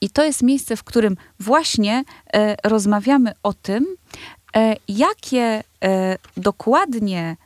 I 0.02 0.10
to 0.10 0.24
jest 0.24 0.44
miejsce, 0.44 0.78
w 0.78 0.84
którym 0.84 1.18
właśnie 1.40 2.04
rozmawiamy 2.64 3.32
o 3.44 3.54
tym, 3.54 3.86
jakie 4.88 5.64
dokładnie 6.38 7.38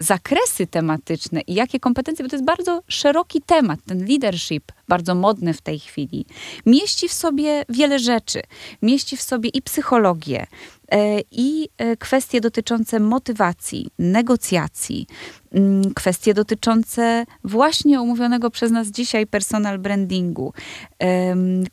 zakresy 0.00 0.66
tematyczne 0.66 1.40
i 1.40 1.54
jakie 1.54 1.80
kompetencje, 1.80 2.24
bo 2.24 2.28
to 2.28 2.36
jest 2.36 2.46
bardzo 2.46 2.82
szeroki 2.88 3.42
temat, 3.42 3.80
ten 3.86 4.06
leadership, 4.06 4.72
bardzo 4.88 5.14
modny 5.14 5.54
w 5.54 5.62
tej 5.62 5.78
chwili, 5.78 6.26
mieści 6.66 7.08
w 7.08 7.12
sobie 7.12 7.64
wiele 7.68 7.98
rzeczy. 7.98 8.42
Mieści 8.82 9.16
w 9.16 9.22
sobie 9.22 9.48
i 9.48 9.62
psychologię, 9.62 10.46
e, 10.92 11.20
i 11.30 11.68
e, 11.78 11.96
kwestie 11.96 12.40
dotyczące 12.40 13.00
motywacji, 13.00 13.90
negocjacji, 13.98 15.06
kwestie 15.94 16.34
dotyczące 16.34 17.26
właśnie 17.44 18.00
omówionego 18.00 18.50
przez 18.50 18.70
nas 18.70 18.88
dzisiaj 18.88 19.26
personal 19.26 19.78
brandingu, 19.78 20.52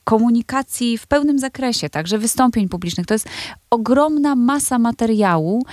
komunikacji 0.03 0.97
w 0.97 1.07
pełnym 1.07 1.39
zakresie, 1.39 1.89
także 1.89 2.17
wystąpień 2.17 2.69
publicznych. 2.69 3.05
To 3.05 3.13
jest 3.13 3.29
ogromna 3.69 4.35
masa 4.35 4.79
materiału, 4.79 5.63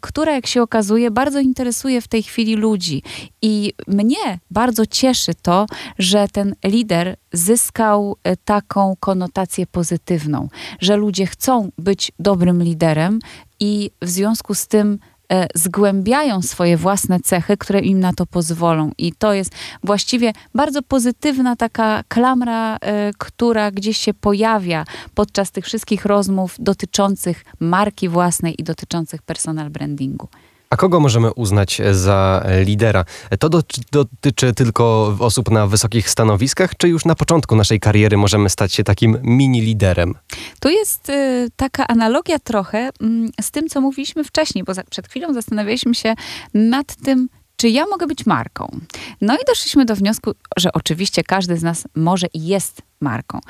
która, 0.00 0.32
jak 0.32 0.46
się 0.46 0.62
okazuje, 0.62 1.10
bardzo 1.10 1.40
interesuje 1.40 2.00
w 2.00 2.08
tej 2.08 2.22
chwili 2.22 2.56
ludzi. 2.56 3.02
I 3.42 3.72
mnie 3.88 4.38
bardzo 4.50 4.86
cieszy 4.86 5.32
to, 5.42 5.66
że 5.98 6.28
ten 6.28 6.54
lider 6.64 7.16
zyskał 7.32 8.16
e, 8.24 8.36
taką 8.36 8.96
konotację 9.00 9.66
pozytywną, 9.66 10.48
że 10.80 10.96
ludzie 10.96 11.26
chcą 11.26 11.70
być 11.78 12.12
dobrym 12.18 12.62
liderem 12.62 13.18
i 13.60 13.90
w 14.02 14.08
związku 14.08 14.54
z 14.54 14.66
tym 14.66 14.98
e, 14.98 15.13
zgłębiają 15.54 16.42
swoje 16.42 16.76
własne 16.76 17.20
cechy, 17.20 17.56
które 17.56 17.80
im 17.80 18.00
na 18.00 18.12
to 18.12 18.26
pozwolą. 18.26 18.90
I 18.98 19.12
to 19.12 19.32
jest 19.32 19.52
właściwie 19.84 20.32
bardzo 20.54 20.82
pozytywna 20.82 21.56
taka 21.56 22.04
klamra, 22.08 22.76
e, 22.76 23.10
która 23.18 23.70
gdzieś 23.70 23.96
się 23.96 24.14
pojawia 24.14 24.84
podczas 25.14 25.50
tych 25.50 25.64
wszystkich 25.64 26.04
rozmów 26.04 26.56
dotyczących 26.58 27.44
marki 27.60 28.08
własnej 28.08 28.60
i 28.60 28.64
dotyczących 28.64 29.22
personal 29.22 29.70
brandingu. 29.70 30.28
A 30.74 30.76
kogo 30.76 31.00
możemy 31.00 31.32
uznać 31.32 31.80
za 31.92 32.46
lidera? 32.64 33.04
To 33.38 33.48
dotyczy 33.92 34.54
tylko 34.54 35.16
osób 35.18 35.50
na 35.50 35.66
wysokich 35.66 36.10
stanowiskach, 36.10 36.76
czy 36.76 36.88
już 36.88 37.04
na 37.04 37.14
początku 37.14 37.56
naszej 37.56 37.80
kariery 37.80 38.16
możemy 38.16 38.50
stać 38.50 38.74
się 38.74 38.84
takim 38.84 39.18
mini 39.22 39.60
liderem? 39.60 40.14
Tu 40.60 40.68
jest 40.68 41.10
y, 41.10 41.48
taka 41.56 41.86
analogia 41.86 42.38
trochę 42.38 42.88
y, 42.88 43.42
z 43.42 43.50
tym, 43.50 43.68
co 43.68 43.80
mówiliśmy 43.80 44.24
wcześniej, 44.24 44.64
bo 44.64 44.74
za, 44.74 44.82
przed 44.90 45.08
chwilą 45.08 45.34
zastanawialiśmy 45.34 45.94
się 45.94 46.14
nad 46.54 46.96
tym, 46.96 47.28
czy 47.56 47.68
ja 47.68 47.86
mogę 47.86 48.06
być 48.06 48.26
marką? 48.26 48.80
No 49.20 49.34
i 49.34 49.38
doszliśmy 49.46 49.84
do 49.84 49.96
wniosku, 49.96 50.32
że 50.56 50.72
oczywiście 50.72 51.22
każdy 51.22 51.56
z 51.56 51.62
nas 51.62 51.84
może 51.94 52.26
i 52.34 52.46
jest 52.46 52.82
marką. 53.00 53.40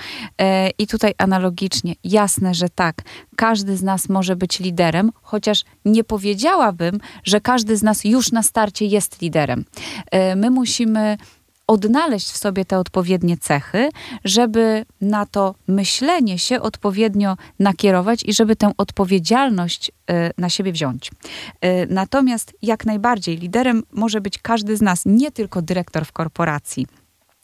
E, 0.41 0.71
I 0.71 0.87
tutaj 0.87 1.15
analogicznie, 1.19 1.95
jasne, 2.05 2.55
że 2.55 2.69
tak, 2.69 3.03
każdy 3.37 3.77
z 3.77 3.83
nas 3.83 4.09
może 4.09 4.37
być 4.37 4.61
liderem, 4.61 5.11
chociaż 5.23 5.65
nie 5.85 6.05
powiedziałabym, 6.05 7.01
że 7.25 7.41
każdy 7.41 7.77
z 7.77 7.83
nas 7.83 8.05
już 8.05 8.33
na 8.33 8.43
starcie 8.43 8.87
jest 8.87 9.23
liderem. 9.23 9.65
E, 10.11 10.37
my 10.37 10.51
musimy 10.51 11.17
odnaleźć 11.67 12.31
w 12.31 12.37
sobie 12.37 12.65
te 12.65 12.79
odpowiednie 12.79 13.37
cechy, 13.37 13.89
żeby 14.25 14.85
na 15.01 15.27
to 15.27 15.55
myślenie 15.69 16.39
się 16.39 16.61
odpowiednio 16.61 17.37
nakierować 17.59 18.23
i 18.23 18.33
żeby 18.33 18.57
tę 18.57 18.73
odpowiedzialność 18.79 19.89
y, 19.89 19.93
na 20.39 20.49
siebie 20.49 20.73
wziąć. 20.73 21.11
Y, 21.11 21.13
natomiast 21.91 22.53
jak 22.63 22.87
najbardziej 22.87 23.37
liderem 23.37 23.83
może 23.93 24.21
być 24.21 24.39
każdy 24.39 24.77
z 24.77 24.83
nas, 24.83 25.03
nie 25.07 25.31
tylko 25.31 25.63
dyrektor 25.63 26.05
w 26.05 26.13
korporacji. 26.13 26.87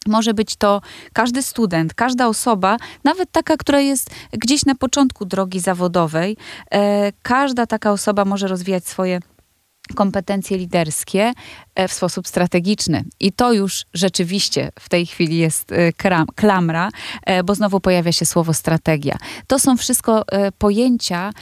Może 0.06 0.34
być 0.34 0.56
to 0.56 0.80
każdy 1.12 1.42
student, 1.42 1.94
każda 1.94 2.26
osoba, 2.26 2.76
nawet 3.04 3.32
taka, 3.32 3.56
która 3.56 3.80
jest 3.80 4.10
gdzieś 4.32 4.64
na 4.64 4.74
początku 4.74 5.24
drogi 5.24 5.60
zawodowej. 5.60 6.36
E, 6.70 7.12
każda 7.22 7.66
taka 7.66 7.92
osoba 7.92 8.24
może 8.24 8.48
rozwijać 8.48 8.86
swoje 8.86 9.20
kompetencje 9.94 10.58
liderskie 10.58 11.32
e, 11.74 11.88
w 11.88 11.92
sposób 11.92 12.28
strategiczny. 12.28 13.04
I 13.20 13.32
to 13.32 13.52
już 13.52 13.84
rzeczywiście 13.94 14.72
w 14.80 14.88
tej 14.88 15.06
chwili 15.06 15.38
jest 15.38 15.72
e, 15.72 15.92
klamra, 16.34 16.88
e, 17.24 17.44
bo 17.44 17.54
znowu 17.54 17.80
pojawia 17.80 18.12
się 18.12 18.26
słowo 18.26 18.54
strategia. 18.54 19.16
To 19.46 19.58
są 19.58 19.76
wszystko 19.76 20.24
pojęcia 20.58 21.32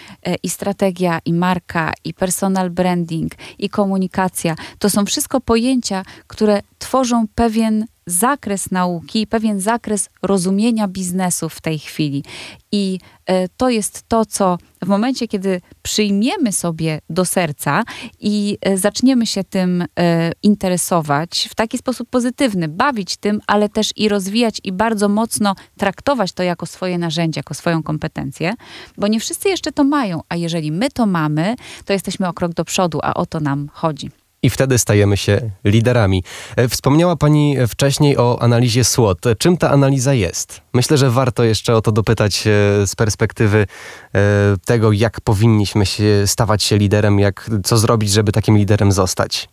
i 0.43 0.51
strategia, 0.51 1.21
i 1.25 1.33
marka, 1.33 1.93
i 2.05 2.15
personal 2.15 2.71
branding, 2.71 3.33
i 3.59 3.69
komunikacja. 3.69 4.55
To 4.79 4.91
są 4.91 5.07
wszystko 5.07 5.41
pojęcia, 5.41 6.03
które 6.27 6.61
tworzą 6.79 7.27
pewien 7.35 7.87
zakres 8.11 8.71
nauki, 8.71 9.27
pewien 9.27 9.61
zakres 9.61 10.09
rozumienia 10.23 10.89
biznesu 10.89 11.49
w 11.49 11.61
tej 11.61 11.79
chwili. 11.79 12.25
I 12.73 12.99
e, 13.27 13.49
to 13.49 13.69
jest 13.69 14.03
to, 14.09 14.27
co 14.27 14.59
w 14.83 14.87
momencie, 14.87 15.29
kiedy 15.29 15.61
przyjmiemy 15.83 16.53
sobie 16.53 17.01
do 17.11 17.25
serca 17.25 17.85
i 18.21 18.59
e, 18.61 18.79
zaczniemy 18.79 19.27
się 19.27 19.45
tym 19.45 19.85
e, 19.99 20.33
interesować 20.43 21.49
w 21.51 21.55
taki 21.55 21.79
sposób 21.79 22.09
pozytywny, 22.11 22.69
bawić 22.69 23.17
tym, 23.17 23.41
ale 23.47 23.69
też 23.69 23.93
i 23.97 24.09
rozwijać 24.09 24.61
i 24.65 24.73
bardzo 24.73 25.09
mocno 25.09 25.55
traktować 25.77 26.33
to 26.33 26.43
jako 26.43 26.67
swoje 26.67 26.99
narzędzie, 26.99 27.39
jako 27.39 27.55
swoją 27.55 27.83
kompetencję, 27.83 28.55
bo 28.97 29.07
nie 29.07 29.21
wszyscy 29.21 29.49
jeszcze 29.49 29.73
to 29.73 29.85
mają, 29.85 30.21
a 30.29 30.37
jeżeli 30.37 30.73
my 30.73 30.91
to 30.91 31.07
mamy, 31.07 31.57
to 31.85 31.93
jesteśmy 31.93 32.29
o 32.29 32.33
krok 32.33 32.55
do 32.55 32.65
przodu, 32.65 32.99
a 33.03 33.15
o 33.15 33.27
to 33.27 33.41
nam 33.41 33.69
chodzi 33.73 34.11
i 34.43 34.51
wtedy 34.51 34.79
stajemy 34.79 35.17
się 35.17 35.51
liderami. 35.65 36.25
E, 36.57 36.69
wspomniała 36.69 37.17
Pani 37.17 37.57
wcześniej 37.69 38.17
o 38.17 38.43
analizie 38.43 38.85
SWOT. 38.85 39.19
Czym 39.39 39.57
ta 39.57 39.71
analiza 39.71 40.15
jest? 40.15 40.61
Myślę, 40.75 40.99
że 40.99 41.11
warto 41.11 41.45
jeszcze 41.45 41.77
o 41.77 41.83
to 41.83 41.93
dopytać 41.93 42.47
e, 42.47 42.51
z 42.87 42.97
perspektywy 42.97 43.67
e, 44.15 44.21
tego, 44.65 44.93
jak 44.93 45.21
powinniśmy 45.21 45.87
się 45.87 46.27
stawać 46.27 46.63
się 46.63 46.79
liderem, 46.79 47.19
jak, 47.19 47.51
co 47.65 47.79
zrobić, 47.79 48.11
żeby 48.11 48.33
takim 48.33 48.57
liderem 48.59 48.93
zostać. 48.93 49.49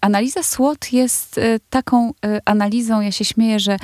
Analiza 0.00 0.42
SWOT 0.42 0.92
jest 0.92 1.40
taką 1.70 2.12
analizą, 2.44 3.00
ja 3.00 3.12
się 3.12 3.24
śmieję, 3.24 3.60
że 3.60 3.76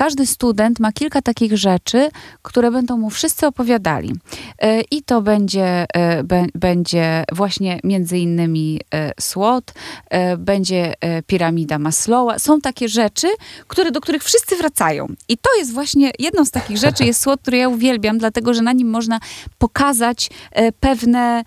każdy 0.00 0.26
student 0.26 0.80
ma 0.80 0.92
kilka 0.92 1.22
takich 1.22 1.58
rzeczy, 1.58 2.08
które 2.42 2.70
będą 2.70 2.96
mu 2.96 3.10
wszyscy 3.10 3.46
opowiadali. 3.46 4.12
E, 4.58 4.80
I 4.80 5.02
to 5.02 5.22
będzie, 5.22 5.86
e, 5.94 6.24
będzie 6.54 7.24
właśnie 7.32 7.80
między 7.84 8.18
innymi 8.18 8.80
e, 8.94 9.12
SWOT, 9.20 9.72
będzie 10.38 10.94
piramida 11.26 11.78
Maslowa. 11.78 12.38
Są 12.38 12.60
takie 12.60 12.88
rzeczy, 12.88 13.28
które, 13.68 13.90
do 13.90 14.00
których 14.00 14.24
wszyscy 14.24 14.56
wracają. 14.56 15.06
I 15.28 15.38
to 15.38 15.50
jest 15.58 15.72
właśnie 15.72 16.10
jedną 16.18 16.44
z 16.44 16.50
takich 16.50 16.76
rzeczy, 16.76 17.04
jest 17.04 17.20
SWOT, 17.20 17.40
który 17.40 17.56
ja 17.56 17.68
uwielbiam, 17.68 18.18
dlatego 18.18 18.54
że 18.54 18.62
na 18.62 18.72
nim 18.72 18.90
można 18.90 19.20
pokazać 19.58 20.30
pewne, 20.80 21.42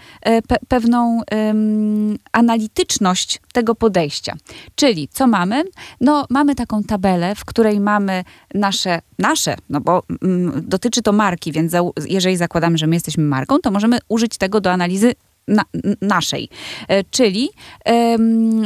pe, 0.48 0.58
pewną 0.68 1.22
um, 1.32 2.18
analityczność 2.32 3.40
tego 3.54 3.76
podejścia. 3.76 4.36
Czyli 4.76 5.08
co 5.08 5.28
mamy? 5.28 5.64
No, 6.02 6.26
mamy 6.30 6.56
taką 6.56 6.84
tabelę, 6.84 7.36
w 7.36 7.46
której 7.46 7.80
mamy 7.80 8.24
nasze, 8.54 9.02
nasze, 9.20 9.56
no 9.70 9.82
bo 9.82 10.04
mm, 10.22 10.64
dotyczy 10.68 11.02
to 11.02 11.12
marki, 11.12 11.52
więc 11.52 11.72
za, 11.72 11.80
jeżeli 12.08 12.38
zakładamy, 12.38 12.78
że 12.78 12.88
my 12.88 12.96
jesteśmy 12.96 13.24
marką, 13.24 13.60
to 13.60 13.72
możemy 13.72 14.00
użyć 14.08 14.38
tego 14.38 14.62
do 14.62 14.72
analizy 14.72 15.14
na, 15.48 15.64
naszej, 16.02 16.50
e, 16.88 17.04
czyli 17.04 17.50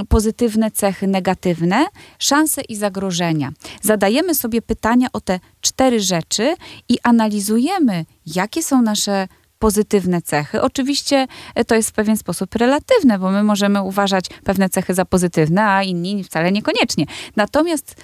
pozytywne 0.09 0.71
cechy, 0.71 1.07
negatywne, 1.07 1.85
szanse 2.19 2.61
i 2.61 2.75
zagrożenia. 2.75 3.51
Zadajemy 3.81 4.35
sobie 4.35 4.61
pytania 4.61 5.07
o 5.13 5.21
te 5.21 5.39
cztery 5.61 5.99
rzeczy 5.99 6.55
i 6.89 6.97
analizujemy, 7.03 8.05
jakie 8.25 8.63
są 8.63 8.81
nasze 8.81 9.27
pozytywne 9.59 10.21
cechy. 10.21 10.61
Oczywiście 10.61 11.27
e, 11.55 11.65
to 11.65 11.75
jest 11.75 11.89
w 11.89 11.93
pewien 11.93 12.17
sposób 12.17 12.55
relatywne, 12.55 13.19
bo 13.19 13.31
my 13.31 13.43
możemy 13.43 13.81
uważać 13.81 14.25
pewne 14.43 14.69
cechy 14.69 14.93
za 14.93 15.05
pozytywne, 15.05 15.65
a 15.65 15.83
inni 15.83 16.23
wcale 16.23 16.51
niekoniecznie. 16.51 17.05
Natomiast 17.35 17.95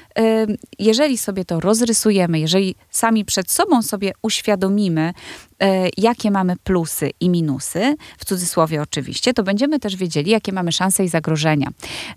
jeżeli 0.79 1.17
sobie 1.17 1.45
to 1.45 1.59
rozrysujemy, 1.59 2.39
jeżeli 2.39 2.75
sami 2.89 3.25
przed 3.25 3.51
sobą 3.51 3.81
sobie 3.81 4.11
uświadomimy, 4.21 5.13
e, 5.59 5.89
jakie 5.97 6.31
mamy 6.31 6.55
plusy 6.63 7.11
i 7.19 7.29
minusy, 7.29 7.95
w 8.17 8.25
cudzysłowie 8.25 8.81
oczywiście, 8.81 9.33
to 9.33 9.43
będziemy 9.43 9.79
też 9.79 9.95
wiedzieli, 9.95 10.31
jakie 10.31 10.51
mamy 10.51 10.71
szanse 10.71 11.03
i 11.03 11.09
zagrożenia. 11.09 11.69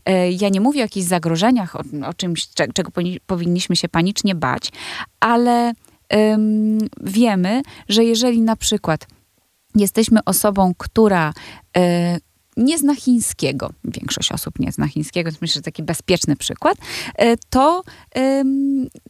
E, 0.05 0.31
ja 0.31 0.49
nie 0.49 0.61
mówię 0.61 0.81
o 0.81 0.85
jakichś 0.85 1.07
zagrożeniach, 1.07 1.77
o, 1.77 1.83
o 2.07 2.15
czymś, 2.15 2.49
czego 2.75 2.93
powinniśmy 3.27 3.77
się 3.77 3.89
panicznie 3.89 4.35
bać, 4.35 4.73
ale 5.21 5.73
wiemy, 7.01 7.63
że 7.89 8.05
jeżeli 8.05 8.41
na 8.41 8.57
przykład 8.57 9.07
jesteśmy 9.77 10.21
osobą, 10.25 10.73
która 10.79 11.33
e, 11.77 12.19
nie 12.57 12.79
zna 12.79 12.95
chińskiego, 12.95 13.71
większość 13.85 14.33
osób 14.33 14.59
nie 14.59 14.73
zna 14.73 14.89
chińskiego, 14.89 15.31
więc 15.31 15.41
myślę, 15.41 15.59
że 15.59 15.63
taki 15.63 15.83
bezpieczny 15.83 16.37
przykład, 16.37 16.79
e, 17.15 17.37
to 17.51 17.83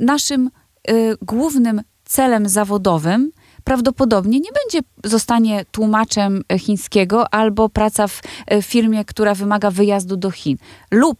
naszym 0.00 0.50
e, 0.88 0.92
głównym 1.22 1.82
celem 2.04 2.48
zawodowym 2.48 3.32
prawdopodobnie 3.64 4.40
nie 4.40 4.50
będzie 4.52 4.88
zostanie 5.04 5.64
tłumaczem 5.70 6.42
chińskiego 6.58 7.34
albo 7.34 7.68
praca 7.68 8.08
w 8.08 8.20
firmie, 8.62 9.04
która 9.04 9.34
wymaga 9.34 9.70
wyjazdu 9.70 10.16
do 10.16 10.30
Chin 10.30 10.56
lub 10.90 11.18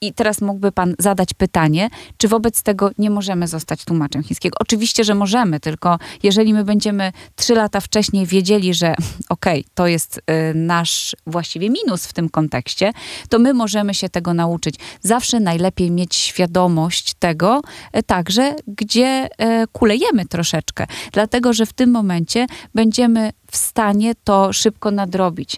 i 0.00 0.12
teraz 0.12 0.40
mógłby 0.40 0.72
pan 0.72 0.94
zadać 0.98 1.34
pytanie, 1.34 1.88
czy 2.16 2.28
wobec 2.28 2.62
tego 2.62 2.90
nie 2.98 3.10
możemy 3.10 3.48
zostać 3.48 3.84
tłumaczem 3.84 4.22
chińskiego? 4.22 4.56
Oczywiście, 4.60 5.04
że 5.04 5.14
możemy, 5.14 5.60
tylko 5.60 5.98
jeżeli 6.22 6.54
my 6.54 6.64
będziemy 6.64 7.12
trzy 7.36 7.54
lata 7.54 7.80
wcześniej 7.80 8.26
wiedzieli, 8.26 8.74
że 8.74 8.94
okej, 9.28 9.60
okay, 9.60 9.70
to 9.74 9.86
jest 9.86 10.18
y, 10.18 10.54
nasz 10.54 11.16
właściwie 11.26 11.70
minus 11.70 12.06
w 12.06 12.12
tym 12.12 12.28
kontekście, 12.28 12.92
to 13.28 13.38
my 13.38 13.54
możemy 13.54 13.94
się 13.94 14.08
tego 14.08 14.34
nauczyć. 14.34 14.74
Zawsze 15.00 15.40
najlepiej 15.40 15.90
mieć 15.90 16.14
świadomość 16.14 17.14
tego 17.14 17.60
y, 17.96 18.02
także, 18.02 18.54
gdzie 18.66 19.28
y, 19.62 19.66
kulejemy 19.72 20.26
troszeczkę, 20.26 20.86
dlatego 21.12 21.52
że 21.52 21.66
w 21.66 21.72
tym 21.72 21.90
momencie 21.90 22.46
będziemy 22.74 23.32
w 23.50 23.56
stanie 23.56 24.14
to 24.24 24.52
szybko 24.52 24.90
nadrobić 24.90 25.56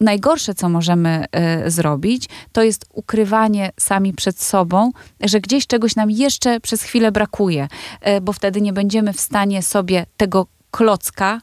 najgorsze, 0.00 0.54
co 0.54 0.68
możemy 0.68 1.24
y, 1.66 1.70
zrobić, 1.70 2.28
to 2.52 2.62
jest 2.62 2.86
ukrywanie 2.92 3.70
sami 3.80 4.12
przed 4.12 4.40
sobą, 4.40 4.90
że 5.20 5.40
gdzieś 5.40 5.66
czegoś 5.66 5.96
nam 5.96 6.10
jeszcze 6.10 6.60
przez 6.60 6.82
chwilę 6.82 7.12
brakuje, 7.12 7.68
y, 8.08 8.20
bo 8.20 8.32
wtedy 8.32 8.60
nie 8.60 8.72
będziemy 8.72 9.12
w 9.12 9.20
stanie 9.20 9.62
sobie 9.62 10.06
tego 10.16 10.46
klocka 10.70 11.40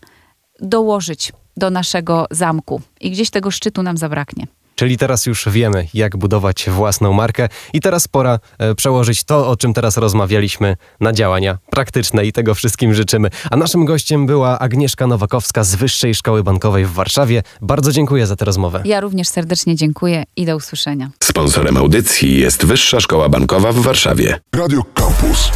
dołożyć 0.60 1.34
do 1.58 1.70
naszego 1.70 2.28
zamku 2.32 2.82
i 3.02 3.12
gdzieś 3.12 3.30
tego 3.30 3.52
szczytu 3.52 3.84
nam 3.84 3.98
zabraknie. 3.98 4.48
Czyli 4.75 4.97
teraz 4.97 5.25
już 5.25 5.49
wiemy, 5.49 5.88
jak 5.93 6.17
budować 6.17 6.69
własną 6.69 7.13
markę, 7.13 7.49
i 7.73 7.81
teraz 7.81 8.07
pora 8.07 8.39
e, 8.57 8.75
przełożyć 8.75 9.23
to, 9.23 9.49
o 9.49 9.55
czym 9.55 9.73
teraz 9.73 9.97
rozmawialiśmy, 9.97 10.77
na 10.99 11.13
działania 11.13 11.57
praktyczne 11.69 12.25
i 12.25 12.31
tego 12.31 12.55
wszystkim 12.55 12.93
życzymy. 12.93 13.29
A 13.51 13.57
naszym 13.57 13.85
gościem 13.85 14.25
była 14.25 14.59
Agnieszka 14.59 15.07
Nowakowska 15.07 15.63
z 15.63 15.75
Wyższej 15.75 16.15
Szkoły 16.15 16.43
Bankowej 16.43 16.85
w 16.85 16.93
Warszawie. 16.93 17.43
Bardzo 17.61 17.91
dziękuję 17.91 18.27
za 18.27 18.35
tę 18.35 18.45
rozmowę. 18.45 18.81
Ja 18.85 18.99
również 18.99 19.27
serdecznie 19.27 19.75
dziękuję 19.75 20.23
i 20.35 20.45
do 20.45 20.55
usłyszenia. 20.55 21.09
Sponsorem 21.23 21.77
audycji 21.77 22.39
jest 22.39 22.65
Wyższa 22.65 22.99
Szkoła 22.99 23.29
Bankowa 23.29 23.71
w 23.71 23.79
Warszawie. 23.79 24.39
Radio 24.55 24.81
Campus. 24.93 25.51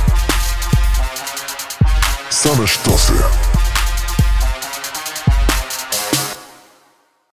Same 2.30 2.68
sztosy. 2.68 3.14